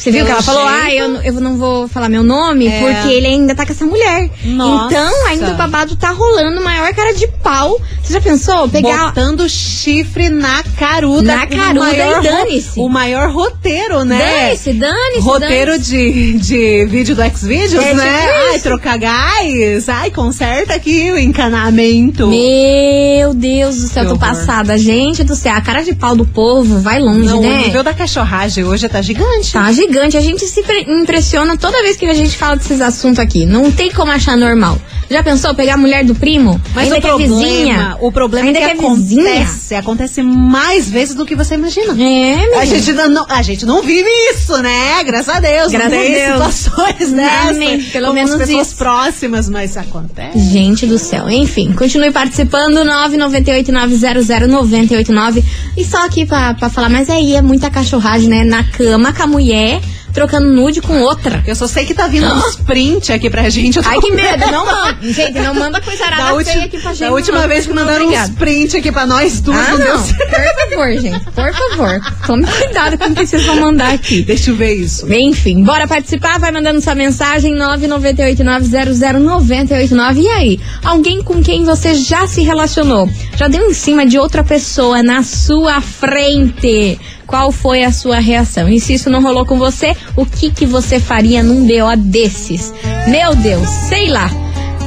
Você 0.00 0.10
viu 0.10 0.24
que 0.24 0.30
ela 0.30 0.42
falou, 0.42 0.62
ah, 0.66 0.92
eu, 0.94 1.08
não- 1.08 1.22
eu 1.22 1.32
não 1.34 1.56
vou 1.58 1.86
falar 1.88 2.08
meu 2.08 2.22
nome 2.22 2.66
É. 2.66 2.80
porque 2.80 3.12
ele 3.12 3.26
ainda 3.26 3.54
tá 3.54 3.66
com 3.66 3.72
essa 3.72 3.84
mulher. 3.84 4.30
Nossa. 4.44 4.86
Então, 4.94 5.26
ainda 5.28 5.50
o 5.52 5.54
babado 5.56 5.94
tá 5.96 6.10
rolando, 6.10 6.60
maior 6.62 6.92
cara 6.94 7.12
de 7.12 7.26
pau. 7.42 7.78
Você 8.02 8.14
já 8.14 8.20
pensou? 8.20 8.68
Pegar. 8.68 9.08
Botando 9.08 9.48
chifre 9.48 10.28
na 10.30 10.62
caruda. 10.78 11.36
Na 11.36 11.44
o 11.44 11.48
caruda 11.48 11.80
maior 11.86 12.24
e 12.24 12.26
dane-se. 12.26 12.80
O 12.80 12.88
maior 12.88 13.30
roteiro, 13.30 14.04
né? 14.04 14.18
Dane-se, 14.46 14.72
dane-se. 14.72 15.20
Roteiro 15.20 15.72
dane-se. 15.72 15.90
de, 15.90 16.38
de 16.38 16.84
vídeo 16.86 17.14
do 17.14 17.22
Xvideos, 17.22 17.84
É, 17.84 17.94
né? 17.94 18.28
Ai, 18.52 18.58
trocar 18.60 18.98
gás. 18.98 19.88
Ai, 19.88 20.10
conserta 20.10 20.74
aqui 20.74 21.12
o 21.12 21.18
encanamento. 21.18 22.26
Meu 22.26 23.34
Deus 23.34 23.76
do 23.76 23.88
céu, 23.88 24.02
Que 24.04 24.08
tô 24.10 24.14
horror. 24.16 24.18
passada. 24.18 24.78
Gente 24.78 25.22
do 25.22 25.36
céu, 25.36 25.54
a 25.54 25.60
cara 25.60 25.82
de 25.82 25.94
pau 25.94 26.16
do 26.16 26.24
povo 26.26 26.80
vai 26.80 26.98
longe, 26.98 27.26
Não, 27.26 27.40
né? 27.40 27.48
o 27.48 27.66
nível 27.66 27.82
da 27.82 27.92
cachorragem 27.92 28.64
hoje 28.64 28.88
tá 28.88 29.02
gigante. 29.02 29.52
Tá 29.52 29.70
gigante. 29.72 29.89
A 29.98 30.20
gente 30.20 30.46
se 30.46 30.62
pre- 30.62 30.84
impressiona 30.88 31.56
toda 31.56 31.82
vez 31.82 31.96
que 31.96 32.06
a 32.06 32.14
gente 32.14 32.36
fala 32.36 32.56
desses 32.56 32.80
assuntos 32.80 33.18
aqui. 33.18 33.44
Não 33.46 33.70
tem 33.70 33.90
como 33.90 34.10
achar 34.12 34.36
normal. 34.36 34.78
Já 35.10 35.22
pensou 35.24 35.52
pegar 35.54 35.74
a 35.74 35.76
mulher 35.76 36.04
do 36.04 36.14
primo? 36.14 36.60
Mas 36.72 36.84
ainda 36.92 36.98
o 36.98 37.00
que 37.00 37.06
é 37.06 37.10
problema, 37.10 37.36
vizinha? 37.42 37.96
o 38.00 38.12
problema 38.12 38.46
ainda 38.46 38.60
é 38.60 38.68
que, 38.68 38.76
que 38.78 38.86
é 38.86 38.94
vizinha? 38.94 39.22
acontece, 39.32 39.74
acontece 39.74 40.22
mais 40.22 40.88
vezes 40.88 41.16
do 41.16 41.26
que 41.26 41.34
você 41.34 41.54
imagina. 41.54 41.96
É, 42.00 42.58
A 42.60 42.64
gente, 42.64 42.92
não, 42.92 43.26
a 43.28 43.42
gente 43.42 43.66
não 43.66 43.82
vive 43.82 44.08
isso, 44.32 44.56
né? 44.62 45.02
Graças 45.02 45.34
a 45.34 45.40
Deus. 45.40 45.72
Graças 45.72 45.92
não 45.92 45.98
tem 45.98 46.24
a 46.24 46.36
Deus. 46.38 46.54
situações 46.54 47.10
dessas. 47.12 47.56
Amém. 47.56 47.82
Pelo 47.82 48.06
com 48.08 48.12
menos 48.12 48.30
as 48.32 48.38
pessoas 48.38 48.66
isso. 48.68 48.76
próximas, 48.76 49.48
mas 49.48 49.76
acontece. 49.76 50.38
Gente 50.38 50.86
do 50.86 50.98
céu. 50.98 51.28
Enfim, 51.28 51.72
continue 51.72 52.12
participando. 52.12 52.76
998-900-989. 52.84 55.42
E 55.76 55.84
só 55.84 56.04
aqui 56.04 56.26
pra, 56.26 56.54
pra 56.54 56.68
falar, 56.70 56.88
mas 56.88 57.08
aí 57.10 57.34
é 57.34 57.42
muita 57.42 57.70
cachorragem, 57.70 58.28
né? 58.28 58.44
Na 58.44 58.64
cama 58.64 59.12
com 59.12 59.22
a 59.22 59.26
mulher, 59.26 59.79
okay? 59.80 59.99
Trocando 60.12 60.48
nude 60.48 60.80
com 60.80 61.00
outra. 61.00 61.42
Eu 61.46 61.54
só 61.54 61.66
sei 61.66 61.84
que 61.86 61.94
tá 61.94 62.06
vindo 62.08 62.26
uns 62.32 62.56
print 62.56 63.12
aqui 63.12 63.30
pra 63.30 63.48
gente. 63.48 63.78
Ai, 63.84 63.98
que 64.00 64.10
medo. 64.12 64.46
Não 64.50 64.66
manda. 64.66 64.98
Gente, 65.02 65.38
não 65.40 65.54
manda 65.54 65.80
coisa 65.80 66.04
arada 66.04 66.22
Da, 66.22 66.28
feia 66.44 66.56
ulti- 66.56 66.66
aqui 66.66 66.78
pra 66.78 66.90
gente. 66.92 67.00
da 67.00 67.10
última 67.12 67.40
não. 67.40 67.48
vez 67.48 67.66
que 67.66 67.72
mandaram 67.72 68.04
Obrigada. 68.04 68.30
uns 68.32 68.36
print 68.38 68.76
aqui 68.76 68.92
pra 68.92 69.06
nós 69.06 69.40
duas, 69.40 69.58
Ah, 69.68 69.72
não 69.72 69.78
não. 69.78 70.02
Por 70.02 70.70
favor, 70.70 70.92
gente. 71.00 71.20
Por 71.30 71.52
favor. 71.52 72.00
Tome 72.26 72.46
cuidado 72.46 72.98
com 72.98 73.06
o 73.06 73.14
que 73.14 73.26
vocês 73.26 73.44
vão 73.46 73.56
mandar 73.60 73.92
aqui. 73.94 74.22
Deixa 74.22 74.50
eu 74.50 74.56
ver 74.56 74.74
isso. 74.74 75.10
Enfim, 75.12 75.62
bora 75.62 75.86
participar, 75.86 76.38
vai 76.38 76.50
mandando 76.52 76.80
sua 76.80 76.94
mensagem 76.94 77.54
998900989. 77.56 80.16
E 80.22 80.28
aí, 80.28 80.60
alguém 80.84 81.22
com 81.22 81.42
quem 81.42 81.64
você 81.64 81.94
já 81.94 82.26
se 82.26 82.42
relacionou? 82.42 83.08
Já 83.36 83.48
deu 83.48 83.70
em 83.70 83.74
cima 83.74 84.04
de 84.06 84.18
outra 84.18 84.42
pessoa 84.44 85.02
na 85.02 85.22
sua 85.22 85.80
frente? 85.80 86.98
Qual 87.26 87.52
foi 87.52 87.84
a 87.84 87.92
sua 87.92 88.18
reação? 88.18 88.68
E 88.68 88.80
se 88.80 88.94
isso 88.94 89.08
não 89.08 89.22
rolou 89.22 89.46
com 89.46 89.56
você, 89.56 89.96
o 90.16 90.24
que 90.26 90.50
que 90.50 90.66
você 90.66 90.98
faria 91.00 91.42
num 91.42 91.66
BO 91.66 91.96
desses? 91.96 92.72
Meu 93.08 93.34
Deus, 93.34 93.68
sei 93.68 94.08
lá. 94.08 94.30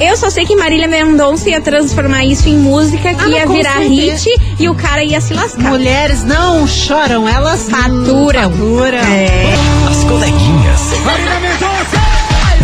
Eu 0.02 0.18
só 0.18 0.30
sei 0.30 0.44
que 0.46 0.56
Marília 0.56 0.88
Mendonça 0.88 1.50
ia 1.50 1.62
transformar 1.62 2.26
isso 2.26 2.50
em 2.50 2.58
música 2.58 3.14
que 3.14 3.24
Ah, 3.24 3.30
ia 3.30 3.46
virar 3.48 3.78
hit 3.80 4.28
e 4.60 4.68
o 4.68 4.74
cara 4.76 5.04
ia 5.04 5.22
se 5.22 5.34
lascar. 5.34 5.70
Mulheres 5.70 6.24
não 6.24 6.68
choram, 6.68 7.28
elas 7.28 7.70
Faturam. 7.70 8.52
faturam. 8.52 8.98
É. 8.98 9.54
As 9.90 10.04
coleguinhas. 10.04 10.82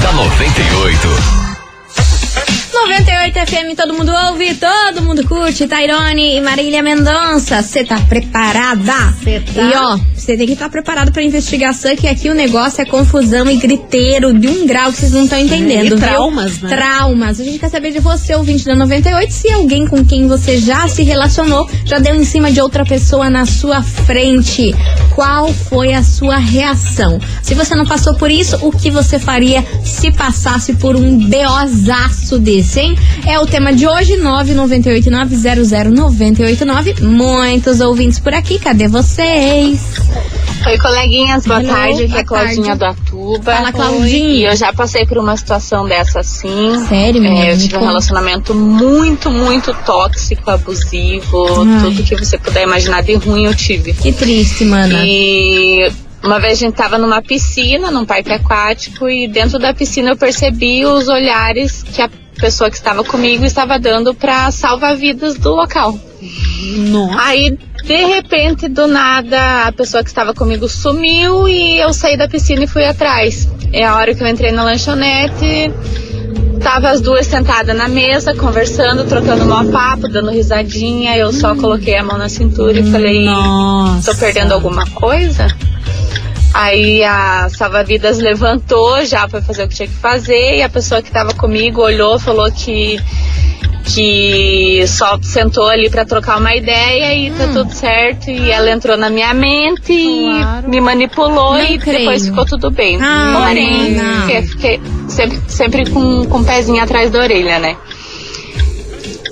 Da 0.02 0.12
98. 0.14 1.39
98 2.88 3.40
FM, 3.46 3.76
todo 3.76 3.94
mundo 3.94 4.12
ouve, 4.28 4.56
todo 4.56 5.02
mundo 5.02 5.28
curte. 5.28 5.68
Tairone 5.68 6.38
e 6.38 6.42
Marília 6.42 6.82
Mendonça, 6.82 7.62
você 7.62 7.84
tá 7.84 8.00
preparada? 8.00 9.14
Cê 9.22 9.42
tá. 9.42 9.62
E 9.62 9.76
ó, 9.76 10.00
você 10.16 10.38
tem 10.38 10.48
que 10.48 10.54
estar 10.54 10.70
preparado 10.70 11.12
pra 11.12 11.22
investigação, 11.22 11.96
que 11.96 12.08
aqui 12.08 12.30
o 12.30 12.34
negócio 12.34 12.82
é 12.82 12.86
confusão 12.86 13.50
e 13.50 13.58
griteiro 13.58 14.34
de 14.34 14.48
um 14.48 14.66
grau 14.66 14.92
que 14.92 15.00
vocês 15.00 15.12
não 15.12 15.24
estão 15.24 15.40
entendendo, 15.40 15.98
E 15.98 16.00
traumas, 16.00 16.62
né? 16.62 16.70
Traumas. 16.70 17.40
A 17.40 17.44
gente 17.44 17.60
quer 17.60 17.70
saber 17.70 17.92
de 17.92 18.00
você, 18.00 18.34
ouvinte 18.36 18.66
da 18.66 18.76
98, 18.76 19.32
se 19.34 19.52
alguém 19.52 19.86
com 19.86 20.06
quem 20.06 20.28
você 20.28 20.58
já 20.58 20.88
se 20.88 21.04
relacionou 21.04 21.70
já 21.86 22.00
deu 22.00 22.16
em 22.16 22.24
cima 22.24 22.52
de 22.52 22.62
outra 22.62 22.86
pessoa 22.86 23.30
na 23.30 23.46
sua 23.46 23.82
frente. 23.82 24.74
Qual 25.16 25.52
foi 25.54 25.94
a 25.94 26.04
sua 26.04 26.38
reação? 26.38 27.20
Se 27.42 27.54
você 27.56 27.76
não 27.76 27.86
passou 27.86 28.16
por 28.16 28.32
isso, 28.32 28.58
o 28.62 28.72
que 28.72 28.90
você 28.90 29.20
faria 29.20 29.66
se 29.84 30.12
passasse 30.12 30.74
por 30.74 30.96
um 30.96 31.28
beozaço 31.28 32.38
desse, 32.38 32.69
hein? 32.78 32.96
É 33.26 33.40
o 33.40 33.46
tema 33.46 33.72
de 33.74 33.88
hoje, 33.88 34.18
998900989. 34.18 37.02
Muitos 37.02 37.80
ouvintes 37.80 38.20
por 38.20 38.34
aqui, 38.34 38.60
cadê 38.60 38.88
vocês? 38.88 39.80
Oi, 40.68 40.78
coleguinhas, 40.78 41.46
boa 41.46 41.62
Hello, 41.62 41.74
tarde. 41.74 42.04
Aqui 42.04 42.18
é 42.18 42.24
Claudinha 42.24 42.76
tarde. 42.76 42.80
do 42.80 42.86
Atuba. 42.86 43.56
Fala, 43.56 43.72
Claudinha. 43.72 44.50
Eu 44.50 44.56
já 44.58 44.74
passei 44.74 45.06
por 45.06 45.18
uma 45.18 45.38
situação 45.38 45.88
dessa 45.88 46.20
assim. 46.20 46.86
Sério, 46.88 47.22
menina? 47.22 47.46
É, 47.46 47.54
eu 47.54 47.58
tive 47.58 47.78
um 47.78 47.86
relacionamento 47.86 48.54
muito, 48.54 49.32
muito 49.32 49.74
tóxico, 49.86 50.52
abusivo. 50.52 51.46
Ai. 51.64 51.80
Tudo 51.82 52.04
que 52.04 52.14
você 52.16 52.38
puder 52.38 52.64
imaginar 52.64 53.02
de 53.02 53.16
ruim 53.16 53.46
eu 53.46 53.56
tive. 53.56 53.94
Que 53.94 54.12
triste, 54.12 54.66
mana. 54.66 55.02
E 55.06 55.90
uma 56.22 56.40
vez 56.40 56.58
a 56.58 56.62
gente 56.66 56.76
tava 56.76 56.98
numa 56.98 57.22
piscina, 57.22 57.90
num 57.90 58.04
parque 58.06 58.34
aquático, 58.34 59.08
e 59.08 59.30
dentro 59.30 59.58
da 59.58 59.74
piscina 59.74 60.10
eu 60.10 60.18
percebi 60.18 60.86
os 60.86 61.08
olhares 61.08 61.84
que 61.84 62.02
a 62.02 62.10
pessoa 62.40 62.70
que 62.70 62.78
estava 62.78 63.04
comigo 63.04 63.46
estava 63.46 63.78
dando 63.78 64.14
para 64.14 64.52
salvar-vidas 64.52 65.36
do 65.36 65.52
local. 65.52 65.98
Nossa. 66.90 67.22
Aí, 67.22 67.58
de 67.84 68.06
repente, 68.06 68.68
do 68.68 68.88
nada, 68.88 69.68
a 69.68 69.72
pessoa 69.72 70.04
que 70.04 70.10
estava 70.10 70.34
comigo 70.34 70.68
sumiu 70.68 71.48
e 71.48 71.80
eu 71.80 71.94
saí 71.94 72.18
da 72.18 72.28
piscina 72.28 72.64
e 72.64 72.68
fui 72.68 72.86
atrás. 72.86 73.48
É 73.72 73.86
a 73.86 73.96
hora 73.96 74.14
que 74.14 74.24
eu 74.24 74.28
entrei 74.28 74.52
na 74.52 74.64
lanchonete. 74.64 75.72
Tava 76.62 76.90
as 76.90 77.00
duas 77.00 77.26
sentadas 77.26 77.76
na 77.76 77.88
mesa, 77.88 78.36
conversando, 78.36 79.06
trocando 79.06 79.46
um 79.46 79.72
papo, 79.72 80.10
dando 80.10 80.30
risadinha. 80.30 81.16
Eu 81.18 81.32
só 81.32 81.56
coloquei 81.56 81.98
a 81.98 82.04
mão 82.04 82.18
na 82.18 82.28
cintura 82.28 82.80
e 82.80 82.92
falei: 82.92 83.24
Nossa. 83.24 84.12
tô 84.12 84.20
perdendo 84.20 84.54
alguma 84.54 84.86
coisa? 84.88 85.48
Aí 86.54 87.04
a 87.04 87.48
salva-vidas 87.50 88.18
levantou 88.18 89.06
já 89.06 89.28
para 89.28 89.42
fazer 89.42 89.64
o 89.64 89.68
que 89.68 89.76
tinha 89.76 89.88
que 89.88 89.94
fazer 89.96 90.58
e 90.58 90.64
a 90.64 90.70
pessoa 90.70 91.02
que 91.02 91.08
estava 91.10 91.34
comigo 91.34 91.82
olhou, 91.82 92.18
falou 92.20 92.52
que 92.52 93.00
que 93.86 94.84
só 94.88 95.18
sentou 95.22 95.68
ali 95.68 95.90
para 95.90 96.06
trocar 96.06 96.38
uma 96.38 96.54
ideia 96.56 97.16
e 97.16 97.32
tá 97.32 97.48
tudo 97.48 97.74
certo 97.74 98.30
e 98.30 98.52
ela 98.52 98.70
entrou 98.70 98.96
na 98.98 99.10
minha 99.10 99.34
mente 99.34 99.92
e 99.92 100.26
Claro. 100.42 100.70
me 100.70 100.80
manipulou 100.82 101.54
Não 101.54 101.62
e 101.64 101.78
creio. 101.80 102.00
depois 102.00 102.26
ficou 102.28 102.46
tudo 102.46 102.70
bem. 102.70 103.00
Ah, 103.02 103.34
Porém, 103.48 103.98
fiquei, 104.22 104.42
fiquei 104.44 104.82
sempre, 105.08 105.40
sempre 105.48 105.90
com, 105.90 106.26
com 106.26 106.38
o 106.40 106.44
pezinho 106.46 106.84
atrás 106.84 107.10
da 107.10 107.20
orelha, 107.20 107.58
né? 107.58 107.78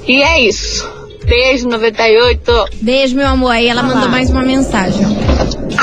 E 0.08 0.24
é 0.24 0.42
isso. 0.42 0.90
Beijo 1.26 1.68
98. 1.68 2.66
Beijo, 2.82 3.16
meu 3.16 3.28
amor. 3.28 3.52
Aí 3.52 3.68
ela 3.68 3.84
mandou 3.84 4.10
mais 4.10 4.30
uma 4.30 4.42
mensagem. 4.42 5.06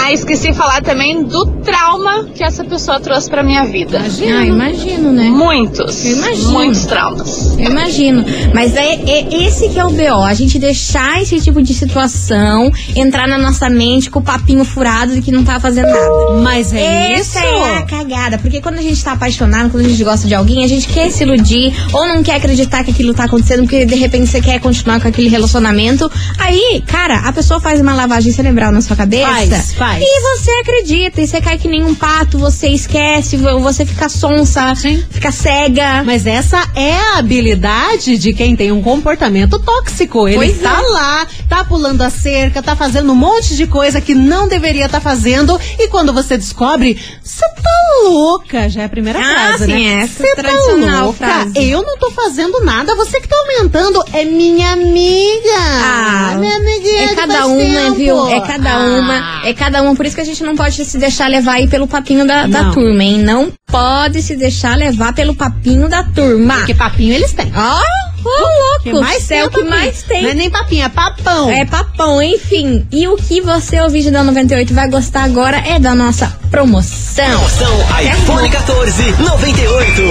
Ah, 0.04 0.12
esqueci 0.12 0.48
de 0.50 0.52
falar 0.52 0.82
também 0.82 1.24
do 1.24 1.46
trauma 1.46 2.24
que 2.34 2.44
essa 2.44 2.62
pessoa 2.62 3.00
trouxe 3.00 3.30
pra 3.30 3.42
minha 3.42 3.64
vida. 3.64 4.02
Ah, 4.02 4.44
imagino, 4.44 5.10
né? 5.10 5.30
Muitos. 5.30 6.04
Eu 6.04 6.12
imagino. 6.18 6.50
Muitos 6.50 6.84
traumas. 6.84 7.58
Eu 7.58 7.70
imagino. 7.70 8.22
Mas 8.54 8.76
é, 8.76 8.96
é 8.96 9.46
esse 9.46 9.70
que 9.70 9.78
é 9.78 9.84
o 9.84 9.88
BO. 9.88 10.22
A 10.22 10.34
gente 10.34 10.58
deixar 10.58 11.22
esse 11.22 11.40
tipo 11.40 11.62
de 11.62 11.72
situação 11.72 12.70
entrar 12.94 13.26
na 13.26 13.38
nossa 13.38 13.70
mente 13.70 14.10
com 14.10 14.18
o 14.18 14.22
papinho 14.22 14.62
furado 14.62 15.14
de 15.14 15.22
que 15.22 15.32
não 15.32 15.42
tá 15.42 15.58
fazendo 15.58 15.86
nada. 15.86 16.42
Mas 16.42 16.74
é 16.74 17.14
Essa 17.14 17.38
isso. 17.38 17.48
é 17.48 17.78
a 17.78 17.82
cagada. 17.82 18.36
Porque 18.36 18.60
quando 18.60 18.78
a 18.78 18.82
gente 18.82 19.02
tá 19.02 19.12
apaixonado, 19.12 19.70
quando 19.70 19.86
a 19.86 19.88
gente 19.88 20.04
gosta 20.04 20.28
de 20.28 20.34
alguém, 20.34 20.64
a 20.64 20.68
gente 20.68 20.86
quer 20.86 21.10
se 21.10 21.22
iludir 21.22 21.72
ou 21.94 22.06
não 22.06 22.22
quer 22.22 22.36
acreditar 22.36 22.84
que 22.84 22.90
aquilo 22.90 23.14
tá 23.14 23.24
acontecendo, 23.24 23.60
porque 23.60 23.86
de 23.86 23.94
repente 23.94 24.26
você 24.26 24.42
quer 24.42 24.60
continuar 24.60 25.00
com 25.00 25.08
aquele 25.08 25.30
relacionamento. 25.30 26.12
Aí, 26.38 26.82
cara, 26.86 27.20
a 27.20 27.32
pessoa 27.32 27.58
faz 27.58 27.80
uma 27.80 27.94
lavagem 27.94 28.30
cerebral 28.30 28.70
na 28.70 28.82
sua 28.82 28.94
cabeça 28.94 29.24
Faz, 29.24 29.74
faz. 29.74 29.93
Faz. 29.94 30.02
E 30.02 30.20
você 30.20 30.50
acredita, 30.50 31.20
e 31.20 31.26
você 31.26 31.40
cai 31.40 31.58
que 31.58 31.68
nem 31.68 31.82
um 31.82 31.94
pato, 31.94 32.38
você 32.38 32.68
esquece, 32.68 33.36
você 33.36 33.84
fica 33.84 34.08
sonsa, 34.08 34.74
fica 35.10 35.30
cega. 35.30 36.02
Mas 36.04 36.26
essa 36.26 36.68
é 36.74 36.94
a 36.94 37.18
habilidade 37.18 38.18
de 38.18 38.32
quem 38.32 38.56
tem 38.56 38.72
um 38.72 38.82
comportamento 38.82 39.58
tóxico. 39.58 40.28
Ele 40.28 40.36
Pois 40.36 40.60
tá 40.60 40.82
é. 40.82 40.88
lá, 40.88 41.26
tá 41.48 41.64
pulando 41.64 42.02
a 42.02 42.10
cerca, 42.10 42.62
tá 42.62 42.76
fazendo 42.76 43.12
um 43.12 43.16
monte 43.16 43.56
de 43.56 43.66
coisa 43.66 44.00
que 44.00 44.14
não 44.14 44.48
deveria 44.48 44.86
estar 44.86 45.00
fazendo. 45.00 45.58
E 45.78 45.88
quando 45.88 46.12
você 46.12 46.36
descobre, 46.36 46.98
você 47.22 47.44
tá 47.62 47.83
louca. 48.02 48.68
Já 48.68 48.82
é 48.82 48.84
a 48.84 48.88
primeira 48.88 49.18
Ah, 49.18 49.22
frase, 49.22 49.66
sim, 49.66 49.72
né? 49.72 50.06
Você 50.06 50.34
tá 50.34 50.42
tradicional 50.42 51.04
louca. 51.06 51.18
frase. 51.26 51.52
Eu 51.70 51.82
não 51.82 51.96
tô 51.98 52.10
fazendo 52.10 52.60
nada, 52.64 52.94
você 52.94 53.20
que 53.20 53.28
tá 53.28 53.36
aumentando 53.36 54.02
é 54.12 54.24
minha 54.24 54.72
amiga. 54.72 55.58
Ah, 55.82 56.36
minha 56.38 56.56
amiguinha 56.56 57.04
é 57.04 57.14
cada 57.14 57.46
uma, 57.46 57.56
tempo. 57.80 57.94
viu? 57.94 58.28
É 58.28 58.40
cada 58.40 58.74
Ah. 58.74 58.78
uma, 58.78 59.46
é 59.46 59.54
cada 59.54 59.82
uma. 59.82 59.94
Por 59.94 60.06
isso 60.06 60.14
que 60.16 60.22
a 60.22 60.26
gente 60.26 60.42
não 60.42 60.56
pode 60.56 60.84
se 60.84 60.98
deixar 60.98 61.28
levar 61.28 61.54
aí 61.54 61.68
pelo 61.68 61.86
papinho 61.86 62.26
da, 62.26 62.46
da 62.46 62.70
turma, 62.70 63.02
hein? 63.02 63.18
Não 63.18 63.52
pode 63.66 64.22
se 64.22 64.36
deixar 64.36 64.76
levar 64.76 65.14
pelo 65.14 65.34
papinho 65.34 65.88
da 65.88 66.02
turma. 66.04 66.56
Porque 66.58 66.74
papinho 66.74 67.14
eles 67.14 67.32
têm. 67.32 67.52
Ó, 67.56 67.80
ô 68.28 68.80
Que 68.80 68.90
louco, 68.92 69.04
mais 69.06 69.22
céu 69.22 69.28
tem 69.28 69.38
é 69.38 69.48
que 69.48 69.50
papinho. 69.50 69.70
mais 69.70 70.02
tem. 70.02 70.22
Não 70.22 70.30
é 70.30 70.34
nem 70.34 70.50
papinho, 70.50 70.84
é 70.84 70.88
papão. 70.88 71.50
É 71.50 71.64
papão, 71.64 72.22
enfim. 72.22 72.86
E 72.90 73.06
o 73.08 73.16
que 73.16 73.40
você, 73.40 73.80
ouvinte 73.80 74.10
da 74.10 74.22
98, 74.22 74.72
vai 74.74 74.88
gostar 74.88 75.24
agora 75.24 75.56
é 75.58 75.78
da 75.78 75.94
nossa 75.94 76.26
promoção. 76.50 77.24
Promoção 77.26 77.78
iPhone 78.00 78.48
14 78.50 79.02
98. 79.12 80.02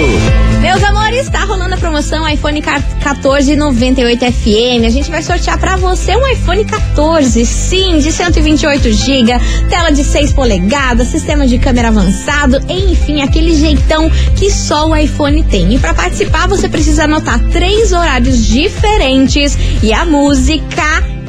Meus 0.61 0.83
amores, 0.83 1.29
tá 1.29 1.43
rolando 1.43 1.73
a 1.75 1.77
promoção 1.77 2.27
iPhone 2.27 2.61
14 2.61 3.55
98 3.55 4.19
FM. 4.31 4.85
A 4.85 4.89
gente 4.89 5.09
vai 5.11 5.21
sortear 5.21 5.57
pra 5.57 5.75
você 5.75 6.15
um 6.15 6.25
iPhone 6.27 6.63
14, 6.63 7.45
sim, 7.45 7.99
de 7.99 8.11
128 8.11 8.91
GB, 8.91 9.33
tela 9.69 9.91
de 9.91 10.03
6 10.03 10.31
polegadas, 10.33 11.07
sistema 11.09 11.45
de 11.45 11.57
câmera 11.57 11.89
avançado, 11.89 12.59
enfim, 12.69 13.21
aquele 13.21 13.55
jeitão 13.55 14.09
que 14.37 14.49
só 14.49 14.87
o 14.87 14.95
iPhone 14.95 15.43
tem. 15.43 15.73
E 15.73 15.79
pra 15.79 15.93
participar, 15.93 16.47
você 16.47 16.69
precisa 16.69 17.03
anotar 17.03 17.39
três 17.49 17.91
horários 18.03 18.45
diferentes 18.45 19.57
e 19.81 19.93
a 19.93 20.05
música 20.05 20.83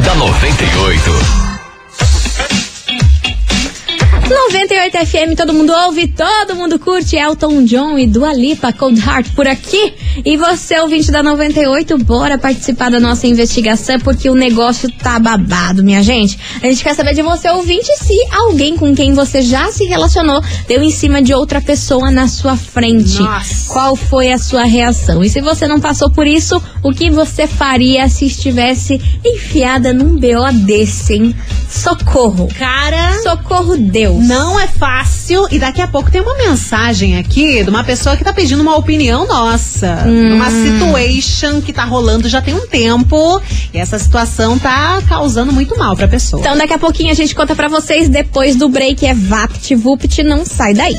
da 0.00 0.14
98. 0.14 1.10
98 4.28 5.06
FM, 5.06 5.36
todo 5.36 5.52
mundo 5.52 5.72
ouve, 5.72 6.08
todo 6.08 6.56
mundo 6.56 6.78
curte. 6.78 7.16
Elton 7.16 7.64
John 7.64 7.98
e 7.98 8.06
Dua 8.06 8.32
Lipa, 8.32 8.72
Cold 8.72 8.98
Heart 9.00 9.32
por 9.34 9.46
aqui. 9.46 9.92
E 10.24 10.36
você, 10.36 10.78
ouvinte 10.80 11.10
da 11.10 11.22
98, 11.22 11.96
bora 11.98 12.36
participar 12.36 12.90
da 12.90 13.00
nossa 13.00 13.26
investigação, 13.26 13.98
porque 14.00 14.28
o 14.28 14.34
negócio 14.34 14.90
tá 14.90 15.18
babado, 15.18 15.82
minha 15.82 16.02
gente. 16.02 16.38
A 16.62 16.66
gente 16.66 16.82
quer 16.82 16.94
saber 16.94 17.14
de 17.14 17.22
você, 17.22 17.48
ouvinte, 17.48 17.90
se 17.96 18.14
alguém 18.32 18.76
com 18.76 18.94
quem 18.94 19.14
você 19.14 19.42
já 19.42 19.70
se 19.72 19.84
relacionou 19.84 20.42
deu 20.68 20.82
em 20.82 20.90
cima 20.90 21.22
de 21.22 21.32
outra 21.34 21.60
pessoa 21.60 22.10
na 22.10 22.28
sua 22.28 22.56
frente. 22.56 23.20
Nossa. 23.20 23.72
Qual 23.72 23.96
foi 23.96 24.32
a 24.32 24.38
sua 24.38 24.64
reação? 24.64 25.22
E 25.24 25.30
se 25.30 25.40
você 25.40 25.66
não 25.66 25.80
passou 25.80 26.10
por 26.10 26.26
isso, 26.26 26.60
o 26.82 26.92
que 26.92 27.10
você 27.10 27.46
faria 27.46 28.08
se 28.08 28.26
estivesse 28.26 29.00
enfiada 29.24 29.92
num 29.92 30.16
BO 30.16 30.52
desse, 30.64 31.14
hein? 31.14 31.36
Socorro. 31.68 32.48
Cara, 32.56 33.20
Socorro 33.22 33.76
Deus. 33.76 34.22
não 34.24 34.58
é 34.58 34.66
fácil. 34.66 35.46
E 35.50 35.58
daqui 35.58 35.80
a 35.80 35.88
pouco 35.88 36.10
tem 36.10 36.20
uma 36.20 36.36
mensagem 36.36 37.16
aqui 37.16 37.62
de 37.62 37.70
uma 37.70 37.82
pessoa 37.82 38.16
que 38.16 38.24
tá 38.24 38.32
pedindo 38.32 38.62
uma 38.62 38.76
opinião 38.76 39.26
nossa. 39.26 40.03
Uma 40.08 40.50
situation 40.50 41.60
que 41.60 41.72
tá 41.72 41.84
rolando 41.84 42.28
já 42.28 42.40
tem 42.40 42.54
um 42.54 42.66
tempo. 42.66 43.40
E 43.72 43.78
essa 43.78 43.98
situação 43.98 44.58
tá 44.58 45.02
causando 45.08 45.52
muito 45.52 45.76
mal 45.78 45.96
pra 45.96 46.08
pessoa. 46.08 46.40
Então 46.40 46.56
daqui 46.56 46.72
a 46.72 46.78
pouquinho 46.78 47.10
a 47.10 47.14
gente 47.14 47.34
conta 47.34 47.54
pra 47.54 47.68
vocês 47.68 48.08
depois 48.08 48.56
do 48.56 48.68
break. 48.68 49.06
É 49.06 49.14
Vapt 49.14 49.74
Vupt, 49.74 50.22
não 50.22 50.44
sai 50.44 50.74
daí. 50.74 50.96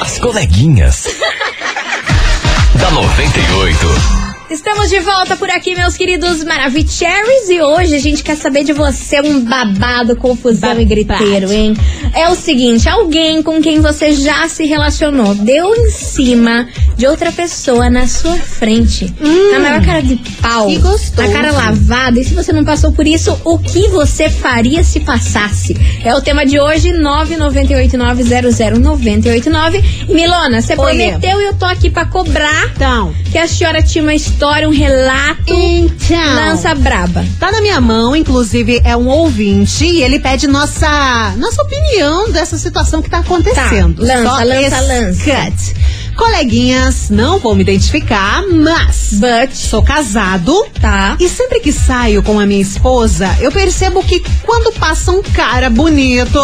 As 0.00 0.18
coleguinhas. 0.18 1.06
da 2.78 2.90
98. 2.90 4.25
Estamos 4.48 4.88
de 4.88 5.00
volta 5.00 5.34
por 5.36 5.50
aqui, 5.50 5.74
meus 5.74 5.96
queridos 5.96 6.44
Maravicheries. 6.44 7.48
E 7.50 7.60
hoje 7.60 7.96
a 7.96 7.98
gente 7.98 8.22
quer 8.22 8.36
saber 8.36 8.62
de 8.62 8.72
você 8.72 9.20
um 9.20 9.40
babado, 9.44 10.14
confusão 10.14 10.80
e 10.80 10.84
Babado. 10.84 10.88
griteiro, 10.88 11.52
hein? 11.52 11.76
É 12.14 12.28
o 12.28 12.36
seguinte: 12.36 12.88
alguém 12.88 13.42
com 13.42 13.60
quem 13.60 13.80
você 13.80 14.12
já 14.12 14.48
se 14.48 14.64
relacionou 14.64 15.34
deu 15.34 15.74
em 15.74 15.90
cima 15.90 16.68
de 16.96 17.08
outra 17.08 17.32
pessoa 17.32 17.90
na 17.90 18.06
sua 18.06 18.36
frente. 18.36 19.12
Na 19.50 19.58
maior 19.58 19.84
cara 19.84 20.00
de 20.00 20.14
pau. 20.40 20.68
que 20.68 20.78
gostoso. 20.78 21.16
Na 21.16 21.28
cara 21.28 21.50
lavada. 21.50 22.20
E 22.20 22.24
se 22.24 22.32
você 22.32 22.52
não 22.52 22.64
passou 22.64 22.92
por 22.92 23.04
isso, 23.06 23.36
o 23.44 23.58
que 23.58 23.88
você 23.88 24.30
faria 24.30 24.84
se 24.84 25.00
passasse? 25.00 25.76
É 26.04 26.14
o 26.14 26.20
tema 26.20 26.46
de 26.46 26.60
hoje, 26.60 26.90
998900989. 26.90 29.82
E 30.08 30.14
Milona, 30.14 30.62
você 30.62 30.74
Oi. 30.74 30.76
prometeu 30.76 31.40
e 31.40 31.44
eu 31.46 31.54
tô 31.54 31.64
aqui 31.64 31.90
pra 31.90 32.04
cobrar 32.06 32.70
Então, 32.76 33.12
que 33.32 33.38
a 33.38 33.48
senhora 33.48 33.82
tinha 33.82 34.04
uma 34.04 34.14
história, 34.14 34.35
um 34.66 34.70
relato. 34.70 35.42
então. 35.48 36.34
Lança 36.34 36.74
braba. 36.74 37.24
Tá 37.38 37.50
na 37.50 37.60
minha 37.60 37.80
mão, 37.80 38.14
inclusive 38.14 38.80
é 38.84 38.96
um 38.96 39.08
ouvinte 39.08 39.84
e 39.84 40.02
ele 40.02 40.18
pede 40.18 40.46
nossa 40.46 41.34
nossa 41.36 41.62
opinião 41.62 42.30
dessa 42.30 42.58
situação 42.58 43.00
que 43.00 43.08
tá 43.10 43.18
acontecendo. 43.18 44.06
Tá, 44.06 44.14
lança, 44.14 44.30
Só 44.30 44.44
lança, 44.44 44.80
lança. 44.80 45.24
cut. 45.24 45.76
Coleguinhas, 46.16 47.10
não 47.10 47.38
vou 47.38 47.54
me 47.54 47.62
identificar, 47.62 48.42
mas 48.46 49.10
But. 49.12 49.54
sou 49.54 49.82
casado. 49.82 50.66
Tá. 50.80 51.16
E 51.20 51.28
sempre 51.28 51.60
que 51.60 51.70
saio 51.72 52.22
com 52.22 52.40
a 52.40 52.46
minha 52.46 52.60
esposa, 52.60 53.28
eu 53.40 53.52
percebo 53.52 54.02
que 54.02 54.22
quando 54.42 54.72
passa 54.72 55.12
um 55.12 55.22
cara 55.22 55.68
bonito, 55.68 56.40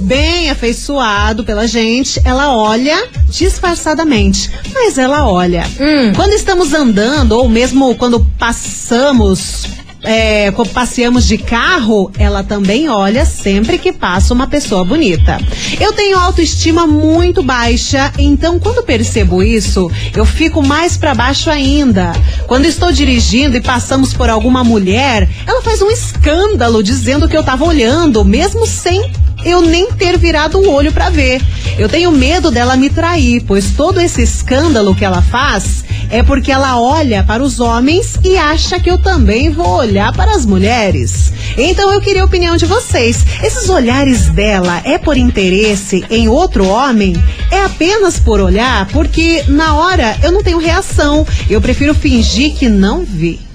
bem 0.00 0.50
afeiçoado 0.50 1.44
pela 1.44 1.66
gente, 1.66 2.20
ela 2.24 2.54
olha 2.54 3.08
disfarçadamente. 3.28 4.50
Mas 4.72 4.98
ela 4.98 5.28
olha. 5.28 5.64
Hum. 5.80 6.12
Quando 6.14 6.32
estamos 6.32 6.72
andando, 6.74 7.32
ou 7.32 7.48
mesmo 7.48 7.94
quando 7.94 8.20
passamos. 8.38 9.85
É, 10.08 10.52
passeamos 10.72 11.26
de 11.26 11.36
carro, 11.36 12.12
ela 12.16 12.44
também 12.44 12.88
olha 12.88 13.24
sempre 13.24 13.76
que 13.76 13.92
passa 13.92 14.32
uma 14.32 14.46
pessoa 14.46 14.84
bonita. 14.84 15.40
Eu 15.80 15.92
tenho 15.92 16.16
autoestima 16.16 16.86
muito 16.86 17.42
baixa, 17.42 18.12
então 18.16 18.58
quando 18.60 18.84
percebo 18.84 19.42
isso, 19.42 19.90
eu 20.14 20.24
fico 20.24 20.64
mais 20.64 20.96
pra 20.96 21.12
baixo 21.12 21.50
ainda. 21.50 22.12
Quando 22.46 22.66
estou 22.66 22.92
dirigindo 22.92 23.56
e 23.56 23.60
passamos 23.60 24.14
por 24.14 24.30
alguma 24.30 24.62
mulher, 24.62 25.28
ela 25.44 25.60
faz 25.60 25.82
um 25.82 25.90
escândalo 25.90 26.84
dizendo 26.84 27.28
que 27.28 27.36
eu 27.36 27.42
tava 27.42 27.64
olhando, 27.64 28.24
mesmo 28.24 28.64
sem 28.64 29.10
eu 29.44 29.60
nem 29.60 29.90
ter 29.92 30.16
virado 30.16 30.58
o 30.58 30.70
olho 30.70 30.92
pra 30.92 31.10
ver. 31.10 31.42
Eu 31.78 31.88
tenho 31.88 32.12
medo 32.12 32.50
dela 32.50 32.76
me 32.76 32.88
trair, 32.88 33.42
pois 33.42 33.70
todo 33.70 34.00
esse 34.00 34.22
escândalo 34.22 34.94
que 34.94 35.04
ela 35.04 35.20
faz 35.20 35.84
é 36.10 36.22
porque 36.22 36.52
ela 36.52 36.80
olha 36.80 37.22
para 37.24 37.42
os 37.42 37.60
homens 37.60 38.18
e 38.22 38.36
acha 38.36 38.78
que 38.80 38.90
eu 38.90 38.98
também 38.98 39.50
vou 39.50 39.76
olhar 39.76 40.12
para 40.12 40.32
as 40.32 40.44
mulheres. 40.46 41.32
Então 41.56 41.92
eu 41.92 42.00
queria 42.00 42.22
a 42.22 42.26
opinião 42.26 42.56
de 42.56 42.66
vocês. 42.66 43.24
Esses 43.42 43.68
olhares 43.68 44.28
dela 44.28 44.82
é 44.84 44.98
por 44.98 45.16
interesse 45.16 46.04
em 46.10 46.28
outro 46.28 46.66
homem? 46.66 47.14
É 47.50 47.62
apenas 47.62 48.18
por 48.18 48.40
olhar? 48.40 48.86
Porque 48.88 49.44
na 49.48 49.74
hora 49.74 50.16
eu 50.22 50.32
não 50.32 50.42
tenho 50.42 50.58
reação. 50.58 51.26
Eu 51.48 51.60
prefiro 51.60 51.94
fingir 51.94 52.54
que 52.54 52.68
não 52.68 53.04
vi. 53.04 53.45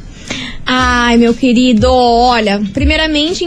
Ai, 0.74 1.18
meu 1.18 1.34
querido, 1.34 1.92
olha, 1.92 2.62
primeiramente, 2.72 3.46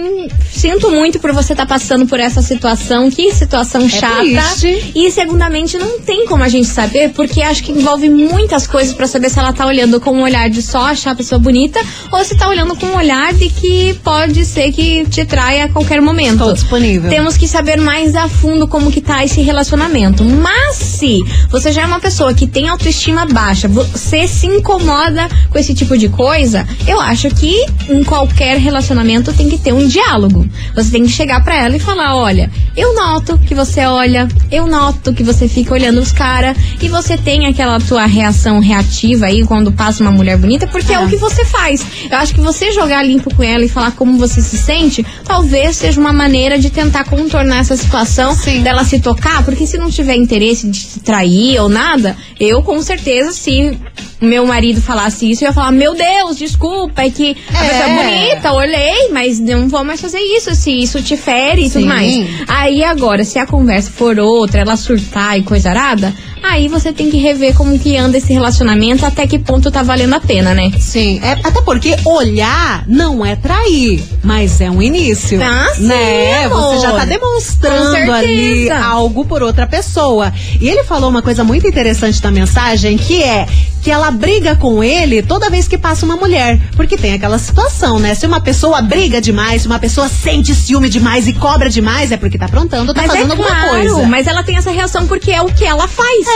sinto 0.52 0.90
muito 0.90 1.18
por 1.18 1.32
você 1.32 1.54
estar 1.54 1.64
passando 1.64 2.06
por 2.06 2.20
essa 2.20 2.42
situação. 2.42 3.10
Que 3.10 3.32
situação 3.32 3.88
chata. 3.88 4.18
triste. 4.18 4.92
E 4.94 5.10
segundamente, 5.10 5.78
não 5.78 6.00
tem 6.00 6.26
como 6.26 6.42
a 6.42 6.50
gente 6.50 6.68
saber, 6.68 7.14
porque 7.14 7.40
acho 7.40 7.62
que 7.62 7.72
envolve 7.72 8.10
muitas 8.10 8.66
coisas 8.66 8.92
pra 8.92 9.06
saber 9.06 9.30
se 9.30 9.38
ela 9.38 9.54
tá 9.54 9.64
olhando 9.64 9.98
com 10.02 10.10
um 10.12 10.22
olhar 10.22 10.50
de 10.50 10.60
só 10.60 10.88
achar 10.88 11.12
a 11.12 11.14
pessoa 11.14 11.38
bonita 11.38 11.80
ou 12.12 12.22
se 12.22 12.36
tá 12.36 12.46
olhando 12.46 12.76
com 12.76 12.84
um 12.84 12.94
olhar 12.94 13.32
de 13.32 13.48
que 13.48 13.98
pode 14.04 14.44
ser 14.44 14.70
que 14.70 15.06
te 15.06 15.24
traia 15.24 15.64
a 15.64 15.68
qualquer 15.70 16.02
momento. 16.02 16.34
Estou 16.34 16.52
disponível. 16.52 17.08
Temos 17.08 17.38
que 17.38 17.48
saber 17.48 17.80
mais 17.80 18.14
a 18.14 18.28
fundo 18.28 18.68
como 18.68 18.92
que 18.92 19.00
tá 19.00 19.24
esse 19.24 19.40
relacionamento. 19.40 20.22
Mas 20.22 20.76
se 20.76 21.20
você 21.48 21.72
já 21.72 21.84
é 21.84 21.86
uma 21.86 22.00
pessoa 22.00 22.34
que 22.34 22.46
tem 22.46 22.68
autoestima 22.68 23.24
baixa, 23.24 23.66
você 23.66 24.28
se 24.28 24.46
incomoda 24.46 25.26
com 25.48 25.58
esse 25.58 25.72
tipo 25.72 25.96
de 25.96 26.10
coisa, 26.10 26.68
eu 26.86 27.00
acho 27.00 27.13
que 27.22 27.64
em 27.88 28.02
qualquer 28.02 28.58
relacionamento 28.58 29.32
tem 29.32 29.48
que 29.48 29.58
ter 29.58 29.72
um 29.72 29.86
diálogo. 29.86 30.46
Você 30.74 30.90
tem 30.90 31.02
que 31.02 31.10
chegar 31.10 31.42
pra 31.44 31.56
ela 31.56 31.76
e 31.76 31.80
falar, 31.80 32.16
olha, 32.16 32.50
eu 32.76 32.94
noto 32.94 33.38
que 33.38 33.54
você 33.54 33.84
olha, 33.86 34.28
eu 34.50 34.66
noto 34.66 35.12
que 35.12 35.22
você 35.22 35.48
fica 35.48 35.74
olhando 35.74 36.00
os 36.00 36.12
caras 36.12 36.56
e 36.80 36.88
você 36.88 37.16
tem 37.16 37.46
aquela 37.46 37.78
tua 37.80 38.06
reação 38.06 38.60
reativa 38.60 39.26
aí 39.26 39.44
quando 39.44 39.72
passa 39.72 40.02
uma 40.02 40.12
mulher 40.12 40.36
bonita, 40.36 40.66
porque 40.66 40.92
é 40.92 41.00
o 41.00 41.08
que 41.08 41.16
você 41.16 41.44
faz. 41.44 41.84
Eu 42.10 42.18
acho 42.18 42.34
que 42.34 42.40
você 42.40 42.72
jogar 42.72 43.02
limpo 43.02 43.34
com 43.34 43.42
ela 43.42 43.64
e 43.64 43.68
falar 43.68 43.92
como 43.92 44.18
você 44.18 44.40
se 44.40 44.58
sente, 44.58 45.04
talvez 45.24 45.76
seja 45.76 46.00
uma 46.00 46.12
maneira 46.12 46.58
de 46.58 46.70
tentar 46.70 47.04
contornar 47.04 47.60
essa 47.60 47.76
situação 47.76 48.34
dela 48.62 48.84
se 48.84 49.00
tocar, 49.00 49.44
porque 49.44 49.66
se 49.66 49.78
não 49.78 49.90
tiver 49.90 50.16
interesse 50.16 50.68
de 50.68 50.80
te 50.80 51.00
trair 51.00 51.60
ou 51.60 51.68
nada, 51.68 52.16
eu 52.38 52.62
com 52.62 52.80
certeza, 52.82 53.32
se 53.32 53.76
meu 54.20 54.46
marido 54.46 54.80
falasse 54.80 55.30
isso, 55.30 55.44
eu 55.44 55.48
ia 55.48 55.52
falar, 55.52 55.70
meu 55.70 55.94
Deus, 55.94 56.36
desculpa, 56.36 57.03
que 57.10 57.36
a 57.52 57.64
É. 57.64 57.68
pessoa 57.68 57.84
é 57.88 58.04
bonita, 58.30 58.52
olhei, 58.52 59.08
mas 59.12 59.38
não 59.40 59.68
vou 59.68 59.84
mais 59.84 60.00
fazer 60.00 60.18
isso, 60.18 60.54
se 60.54 60.70
isso 60.70 61.02
te 61.02 61.16
fere 61.16 61.66
e 61.66 61.70
tudo 61.70 61.86
mais. 61.86 62.26
Aí 62.48 62.82
agora, 62.84 63.24
se 63.24 63.38
a 63.38 63.46
conversa 63.46 63.90
for 63.90 64.18
outra, 64.18 64.60
ela 64.60 64.76
surtar 64.76 65.38
e 65.38 65.42
coisa 65.42 65.70
arada, 65.70 66.14
aí 66.42 66.68
você 66.68 66.92
tem 66.92 67.10
que 67.10 67.16
rever 67.16 67.54
como 67.54 67.78
que 67.78 67.96
anda 67.96 68.18
esse 68.18 68.32
relacionamento, 68.32 69.04
até 69.06 69.26
que 69.26 69.38
ponto 69.38 69.70
tá 69.70 69.82
valendo 69.82 70.14
a 70.14 70.20
pena, 70.20 70.54
né? 70.54 70.70
Sim, 70.78 71.20
é, 71.22 71.32
até 71.42 71.60
porque 71.62 71.96
olhar 72.04 72.84
não 72.86 73.24
é 73.24 73.34
trair, 73.36 74.02
mas 74.22 74.60
é 74.60 74.70
um 74.70 74.82
início. 74.82 75.40
Ah, 75.42 75.72
sim, 75.74 75.86
né? 75.86 76.44
amor. 76.44 76.74
Você 76.74 76.82
já 76.82 76.92
tá 76.92 77.04
demonstrando 77.04 78.12
ali 78.12 78.70
algo 78.70 79.24
por 79.24 79.42
outra 79.42 79.66
pessoa. 79.66 80.32
E 80.60 80.68
ele 80.68 80.84
falou 80.84 81.08
uma 81.10 81.22
coisa 81.22 81.42
muito 81.44 81.66
interessante 81.66 82.22
na 82.22 82.30
mensagem, 82.30 82.96
que 82.96 83.22
é 83.22 83.46
que 83.84 83.90
ela 83.90 84.10
briga 84.10 84.56
com 84.56 84.82
ele 84.82 85.22
toda 85.22 85.50
vez 85.50 85.68
que 85.68 85.76
passa 85.76 86.06
uma 86.06 86.16
mulher. 86.16 86.58
Porque 86.74 86.96
tem 86.96 87.12
aquela 87.12 87.38
situação, 87.38 87.98
né? 87.98 88.14
Se 88.14 88.26
uma 88.26 88.40
pessoa 88.40 88.80
briga 88.80 89.20
demais, 89.20 89.60
se 89.60 89.68
uma 89.68 89.78
pessoa 89.78 90.08
sente 90.08 90.54
ciúme 90.54 90.88
demais 90.88 91.28
e 91.28 91.34
cobra 91.34 91.68
demais, 91.68 92.10
é 92.10 92.16
porque 92.16 92.38
tá 92.38 92.46
aprontando, 92.46 92.94
tá 92.94 93.02
Mas 93.02 93.10
fazendo 93.10 93.28
é 93.28 93.30
alguma 93.32 93.50
claro, 93.50 93.68
coisa. 93.68 94.06
Mas 94.06 94.26
ela 94.26 94.42
tem 94.42 94.56
essa 94.56 94.70
reação 94.70 95.06
porque 95.06 95.30
é 95.30 95.42
o 95.42 95.52
que 95.52 95.66
ela 95.66 95.86
faz. 95.86 96.26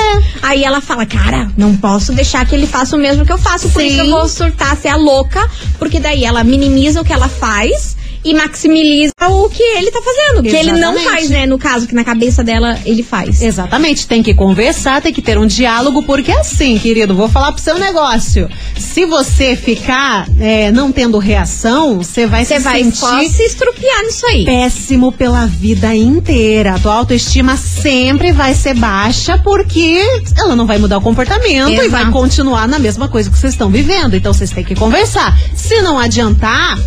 Aí 0.43 0.63
ela 0.63 0.83
fala, 0.83 1.07
cara, 1.07 1.51
não 1.57 1.75
posso 1.75 2.13
deixar 2.13 2.45
que 2.45 2.55
ele 2.55 2.67
faça 2.67 2.95
o 2.95 2.99
mesmo 2.99 3.25
que 3.25 3.33
eu 3.33 3.39
faço, 3.39 3.71
por 3.71 3.81
Sim. 3.81 3.89
isso 3.89 4.01
eu 4.01 4.11
vou 4.11 4.29
surtar, 4.29 4.77
ser 4.77 4.89
a 4.89 4.97
louca, 4.97 5.49
porque 5.79 5.99
daí 5.99 6.25
ela 6.25 6.45
minimiza 6.45 7.01
o 7.01 7.05
que 7.05 7.15
ela 7.15 7.29
faz 7.29 7.97
e 8.31 8.35
maximiza 8.35 9.13
o 9.29 9.49
que 9.49 9.63
ele 9.63 9.91
tá 9.91 10.01
fazendo. 10.03 10.43
Que 10.43 10.55
ele 10.55 10.73
não 10.73 10.93
Exatamente. 10.93 11.05
faz, 11.05 11.31
né? 11.31 11.47
No 11.47 11.59
caso, 11.59 11.87
que 11.87 11.95
na 11.95 12.05
cabeça 12.05 12.45
dela 12.45 12.79
ele 12.85 13.03
faz. 13.03 13.41
Exatamente, 13.41 14.07
tem 14.07 14.23
que 14.23 14.35
conversar, 14.35 15.01
tem 15.01 15.13
que 15.13 15.23
ter 15.23 15.39
um 15.39 15.47
diálogo, 15.47 16.03
porque 16.03 16.31
assim, 16.33 16.79
querido, 16.79 17.15
vou 17.15 17.29
falar 17.29 17.53
pro 17.53 17.63
seu 17.63 17.79
negócio. 17.79 18.49
Se 18.77 19.07
você 19.07 19.57
ficar 19.57 20.27
é, 20.39 20.71
não 20.71 20.93
tendo 20.93 21.19
reação, 21.19 21.99
você 21.99 22.27
vai 22.27 22.45
Você 22.45 22.57
se 22.57 22.61
vai 22.61 22.85
sentir 22.85 23.29
se 23.31 23.43
estrupiar 23.45 24.03
nisso 24.03 24.27
aí. 24.27 24.45
péssimo 24.45 25.11
pela 25.13 25.47
vida 25.47 25.95
inteira. 25.95 26.75
A 26.75 26.79
tua 26.79 26.95
autoestima 26.95 27.57
sempre 27.57 28.33
vai 28.33 28.55
ser 28.55 28.75
baixa 28.75 29.39
porque 29.39 30.01
ela 30.37 30.55
não 30.55 30.67
vai 30.67 30.79
mudar 30.79 30.99
o 30.99 31.01
comportamento 31.01 31.71
e 31.71 31.89
vai 31.89 32.03
Exato. 32.03 32.13
continuar 32.13 32.69
na 32.69 32.79
mesma 32.79 33.09
coisa 33.09 33.31
que 33.31 33.39
vocês 33.39 33.53
estão 33.55 33.71
vivendo. 33.71 34.15
Então 34.15 34.33
vocês 34.33 34.51
têm 34.51 34.65
que 34.65 34.75
conversar. 34.75 35.37
Se 35.55 35.81
não 35.81 35.99
adiantar, 35.99 36.79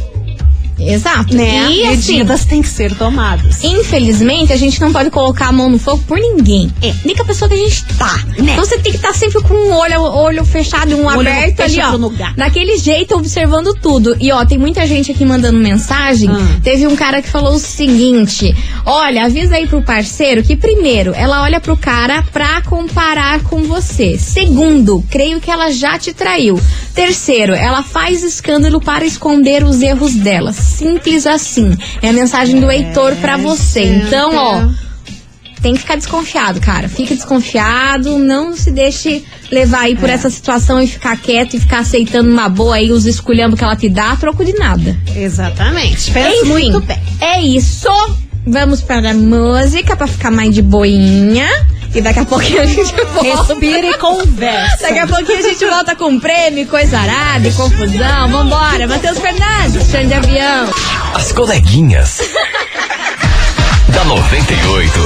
Exato. 0.89 1.35
né, 1.35 1.69
E 1.69 1.85
assim, 1.85 2.13
medidas 2.13 2.45
têm 2.45 2.61
que 2.61 2.67
ser 2.67 2.95
tomadas. 2.95 3.63
Infelizmente, 3.63 4.53
a 4.53 4.57
gente 4.57 4.79
não 4.79 4.91
pode 4.91 5.09
colocar 5.09 5.47
a 5.47 5.51
mão 5.51 5.69
no 5.69 5.77
fogo 5.79 6.03
por 6.07 6.17
ninguém. 6.19 6.71
É. 6.81 6.93
Nem 7.05 7.15
com 7.15 7.23
a 7.23 7.25
pessoa 7.25 7.47
que 7.49 7.55
a 7.55 7.57
gente 7.57 7.85
tá. 7.97 8.23
Né. 8.37 8.53
Então 8.53 8.65
você 8.65 8.77
tem 8.77 8.91
que 8.91 8.97
estar 8.97 9.13
sempre 9.13 9.41
com 9.41 9.53
um 9.53 9.73
olho, 9.73 10.01
olho 10.01 10.45
fechado 10.45 10.91
e 10.91 10.95
um 10.95 11.05
Olho 11.05 11.19
aberto 11.21 11.61
ali, 11.61 11.79
ó. 11.81 12.31
Daquele 12.35 12.77
jeito, 12.77 13.15
observando 13.15 13.73
tudo. 13.75 14.15
E 14.19 14.31
ó, 14.31 14.45
tem 14.45 14.57
muita 14.57 14.85
gente 14.87 15.11
aqui 15.11 15.25
mandando 15.25 15.59
mensagem. 15.59 16.29
Hum. 16.29 16.59
Teve 16.63 16.87
um 16.87 16.95
cara 16.95 17.21
que 17.21 17.29
falou 17.29 17.55
o 17.55 17.59
seguinte: 17.59 18.55
olha, 18.85 19.25
avisa 19.25 19.55
aí 19.55 19.67
pro 19.67 19.81
parceiro 19.81 20.43
que, 20.43 20.55
primeiro, 20.55 21.13
ela 21.13 21.41
olha 21.43 21.59
pro 21.59 21.77
cara 21.77 22.23
pra 22.31 22.61
comparar 22.61 23.41
com 23.43 23.63
você. 23.63 24.17
Segundo, 24.17 25.03
creio 25.09 25.39
que 25.39 25.51
ela 25.51 25.71
já 25.71 25.97
te 25.97 26.13
traiu. 26.13 26.59
Terceiro, 26.93 27.53
ela 27.53 27.83
faz 27.83 28.23
escândalo 28.23 28.79
para 28.81 29.05
esconder 29.05 29.63
os 29.63 29.81
erros 29.81 30.13
dela. 30.13 30.53
Simples 30.71 31.25
assim. 31.27 31.77
É 32.01 32.09
a 32.09 32.13
mensagem 32.13 32.59
do 32.59 32.69
Heitor 32.71 33.15
pra 33.17 33.37
você. 33.37 33.83
Então, 33.83 34.31
ó. 34.35 34.67
Tem 35.61 35.73
que 35.73 35.79
ficar 35.81 35.95
desconfiado, 35.95 36.59
cara. 36.59 36.89
Fique 36.89 37.13
desconfiado, 37.13 38.17
não 38.17 38.55
se 38.55 38.71
deixe 38.71 39.23
levar 39.51 39.81
aí 39.81 39.95
por 39.95 40.09
essa 40.09 40.27
situação 40.27 40.81
e 40.81 40.87
ficar 40.87 41.15
quieto 41.17 41.53
e 41.55 41.59
ficar 41.59 41.81
aceitando 41.81 42.31
uma 42.31 42.49
boa 42.49 42.77
aí 42.77 42.91
os 42.91 43.05
esculhambos 43.05 43.59
que 43.59 43.63
ela 43.63 43.75
te 43.75 43.87
dá 43.87 44.11
a 44.13 44.15
troco 44.15 44.43
de 44.43 44.53
nada. 44.53 44.97
Exatamente. 45.15 46.09
Pensa 46.09 46.35
Enfim, 46.37 46.47
muito 46.49 46.79
bem. 46.81 46.97
é 47.19 47.43
isso. 47.43 47.87
Vamos 48.47 48.81
para 48.81 49.11
a 49.11 49.13
música 49.13 49.95
pra 49.95 50.07
ficar 50.07 50.31
mais 50.31 50.55
de 50.55 50.63
boinha. 50.63 51.47
E 51.93 52.01
daqui 52.01 52.19
a 52.19 52.25
pouquinho 52.25 52.61
a 52.61 52.65
gente 52.65 52.93
volta. 53.13 53.53
Respira 53.53 53.87
e 53.87 53.97
conversa. 53.97 54.77
Daqui 54.81 54.99
a 54.99 55.07
pouquinho 55.07 55.39
a 55.39 55.41
gente 55.41 55.65
volta 55.65 55.95
com 55.95 56.19
prêmio, 56.19 56.65
coisa 56.67 56.97
arada 56.97 57.47
e 57.47 57.51
confusão. 57.51 58.29
Vambora, 58.29 58.87
Matheus 58.87 59.19
Fernandes, 59.19 59.89
chão 59.89 60.05
de 60.07 60.13
avião. 60.13 60.69
As 61.13 61.31
coleguinhas. 61.33 62.21
da 63.89 64.05
98. 64.05 64.99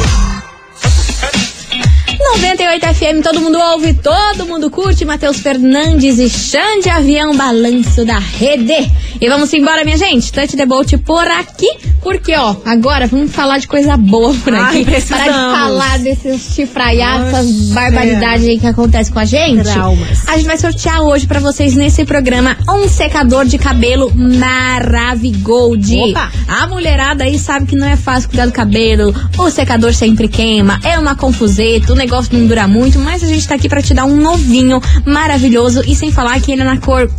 98 2.17 2.85
FM, 2.93 3.23
todo 3.23 3.41
mundo 3.41 3.57
ouve, 3.59 3.93
todo 3.93 4.45
mundo 4.45 4.69
curte. 4.69 5.05
Matheus 5.05 5.39
Fernandes 5.39 6.19
e 6.19 6.29
Xande 6.29 6.89
Avião, 6.89 7.35
balanço 7.35 8.05
da 8.05 8.19
rede. 8.19 8.91
E 9.19 9.29
vamos 9.29 9.51
embora, 9.53 9.83
minha 9.83 9.97
gente. 9.97 10.31
Touch 10.31 10.55
the 10.55 10.65
boat 10.65 10.97
por 10.99 11.25
aqui. 11.27 11.69
Porque, 12.01 12.35
ó, 12.35 12.55
agora 12.65 13.07
vamos 13.07 13.31
falar 13.31 13.57
de 13.57 13.67
coisa 13.67 13.97
boa 13.97 14.33
por 14.43 14.53
Ai, 14.53 14.61
aqui. 14.81 14.85
precisamos. 14.85 15.25
Parar 15.25 15.47
de 15.47 15.59
falar 15.59 15.99
desses 15.99 16.53
chifraiados, 16.53 17.27
essas 17.27 17.69
barbaridades 17.69 18.45
aí 18.45 18.59
que 18.59 18.67
acontecem 18.67 19.11
com 19.11 19.19
a 19.19 19.25
gente. 19.25 19.63
Traumas. 19.63 20.27
A 20.27 20.37
gente 20.37 20.45
vai 20.45 20.57
sortear 20.57 21.01
hoje 21.01 21.25
pra 21.25 21.39
vocês 21.39 21.75
nesse 21.75 22.05
programa 22.05 22.57
um 22.69 22.87
secador 22.87 23.45
de 23.45 23.57
cabelo 23.57 24.11
Maravigold. 24.15 25.95
Opa! 26.11 26.31
A 26.47 26.67
mulherada 26.67 27.23
aí 27.23 27.39
sabe 27.39 27.65
que 27.65 27.75
não 27.75 27.87
é 27.87 27.95
fácil 27.97 28.29
cuidar 28.29 28.45
do 28.45 28.51
cabelo, 28.51 29.13
o 29.37 29.49
secador 29.49 29.93
sempre 29.93 30.27
queima, 30.27 30.79
é 30.83 30.97
uma 30.99 31.15
confuseta, 31.15 31.91
o 31.93 31.95
negócio 31.95 32.37
não 32.37 32.45
dura 32.45 32.67
muito, 32.67 32.99
mas 32.99 33.23
a 33.23 33.27
gente 33.27 33.47
tá 33.47 33.55
aqui 33.55 33.67
pra 33.67 33.81
te 33.81 33.93
dar 33.93 34.05
um 34.05 34.15
novinho 34.15 34.79
maravilhoso 35.05 35.81
e 35.87 35.95
sem 35.95 36.11
falar 36.11 36.39
que 36.39 36.51
ele 36.51 36.61
é 36.61 36.65
na 36.65 36.77
cor 36.77 37.09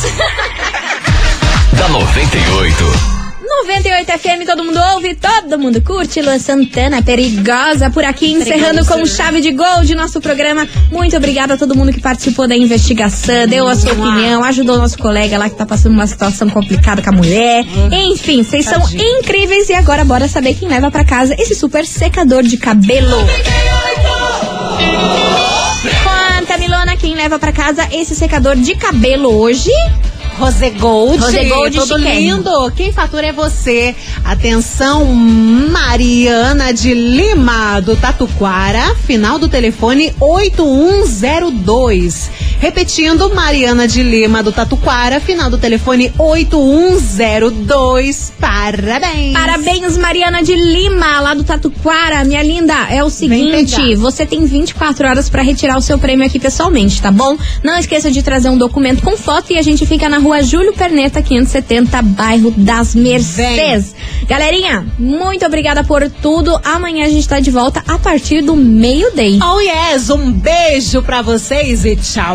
da 1.77 1.89
98. 1.89 3.18
98 3.65 4.13
FM, 4.13 4.47
todo 4.47 4.65
mundo 4.65 4.79
ouve, 4.95 5.17
todo 5.17 5.59
mundo 5.59 5.83
curte. 5.83 6.23
Lua 6.23 6.39
Santana, 6.39 7.03
perigosa 7.03 7.91
por 7.91 8.05
aqui, 8.05 8.31
encerrando 8.31 8.87
com 8.87 9.05
chave 9.05 9.41
de 9.41 9.51
gol 9.51 9.83
de 9.83 9.97
nosso 9.97 10.21
programa. 10.21 10.67
Muito 10.93 11.17
obrigada 11.17 11.55
a 11.55 11.57
todo 11.57 11.75
mundo 11.75 11.93
que 11.93 12.01
participou 12.01 12.47
da 12.47 12.57
investigação, 12.57 13.49
deu 13.49 13.67
a 13.67 13.75
sua 13.75 13.93
opinião, 13.93 14.45
ajudou 14.45 14.77
o 14.77 14.79
nosso 14.79 14.97
colega 14.97 15.37
lá 15.37 15.51
que 15.51 15.57
tá 15.57 15.67
passando 15.67 15.93
uma 15.93 16.07
situação 16.07 16.49
complicada 16.49 17.03
com 17.03 17.11
a 17.11 17.13
mulher. 17.13 17.65
Enfim, 17.91 18.45
vocês 18.45 18.65
são 18.65 18.81
incríveis 19.19 19.69
e 19.69 19.75
agora 19.75 20.05
bora 20.05 20.29
saber 20.29 20.55
quem 20.55 20.69
leva 20.69 20.91
pra 20.91 21.05
casa 21.05 21.35
esse 21.37 21.55
super 21.55 21.85
secador 21.85 22.45
de 22.45 22.57
cabelo. 22.57 23.17
Conta, 26.05 26.57
Milona, 26.59 26.97
quem 26.97 27.15
leva 27.15 27.39
pra 27.39 27.53
casa 27.53 27.89
esse 27.93 28.15
secador 28.15 28.57
de 28.57 28.77
cabelo 28.77 29.37
hoje? 29.37 29.73
Rosegold. 30.39 31.19
Rosegold 31.19 31.77
Tudo 31.77 31.99
chiquérrimo. 31.99 32.37
lindo. 32.37 32.71
Quem 32.77 32.93
fatura 32.93 33.27
é 33.27 33.33
você. 33.33 33.95
Atenção, 34.25 35.05
Mariana 35.07 36.73
de 36.73 36.95
Lima, 36.95 37.81
do 37.81 37.97
Tatuquara. 37.97 38.95
Final 39.05 39.37
do 39.39 39.49
telefone 39.49 40.15
8102. 40.21 42.31
Repetindo, 42.61 43.33
Mariana 43.33 43.87
de 43.87 44.03
Lima, 44.03 44.43
do 44.43 44.51
Tatuquara. 44.51 45.21
Final 45.21 45.49
do 45.49 45.59
telefone 45.59 46.13
8102. 46.19 48.33
Parabéns. 48.41 49.33
Parabéns, 49.33 49.97
Mariana 49.97 50.43
de 50.43 50.57
Lima, 50.57 51.21
lá 51.21 51.35
do 51.35 51.45
Tatuquara. 51.45 52.25
Minha 52.25 52.43
linda, 52.43 52.75
é 52.91 53.05
o 53.05 53.11
seguinte: 53.11 53.95
você 53.95 54.27
tem 54.27 54.45
24 54.45 55.07
horas 55.07 55.31
pra 55.31 55.43
retirar 55.43 55.79
o 55.79 55.81
seu 55.81 55.97
prêmio 55.99 56.27
aqui 56.27 56.41
pessoalmente, 56.41 57.01
tá 57.01 57.13
bom? 57.13 57.37
Não 57.63 57.79
esqueça 57.79 58.11
de 58.11 58.23
trazer 58.23 58.49
um 58.49 58.59
documento 58.59 59.03
com 59.03 59.17
foto 59.17 59.53
e 59.53 59.59
a 59.59 59.63
gente 59.63 59.87
fica 59.87 60.09
na 60.09 60.19
rua 60.19 60.43
Júlio 60.43 60.73
Perneta, 60.73 61.23
570, 61.23 62.03
bairro 62.03 62.51
das 62.57 62.93
Mercês. 62.95 63.95
Galerinha, 64.27 64.85
muito 64.99 65.47
obrigada 65.47 65.85
por 65.85 66.11
tudo. 66.11 66.59
Amanhã 66.65 67.07
a 67.07 67.09
gente 67.09 67.29
tá 67.29 67.39
de 67.39 67.53
volta 67.53 67.85
a 67.87 67.99
partir 67.99 68.43
do 68.43 68.57
meio-day. 68.57 69.39
Oh 69.43 69.61
yes, 69.61 70.11
um 70.11 70.33
beijo 70.33 71.01
pra 71.03 71.23
vocês 71.23 71.85
e 71.85 71.95
tchau. 71.95 72.35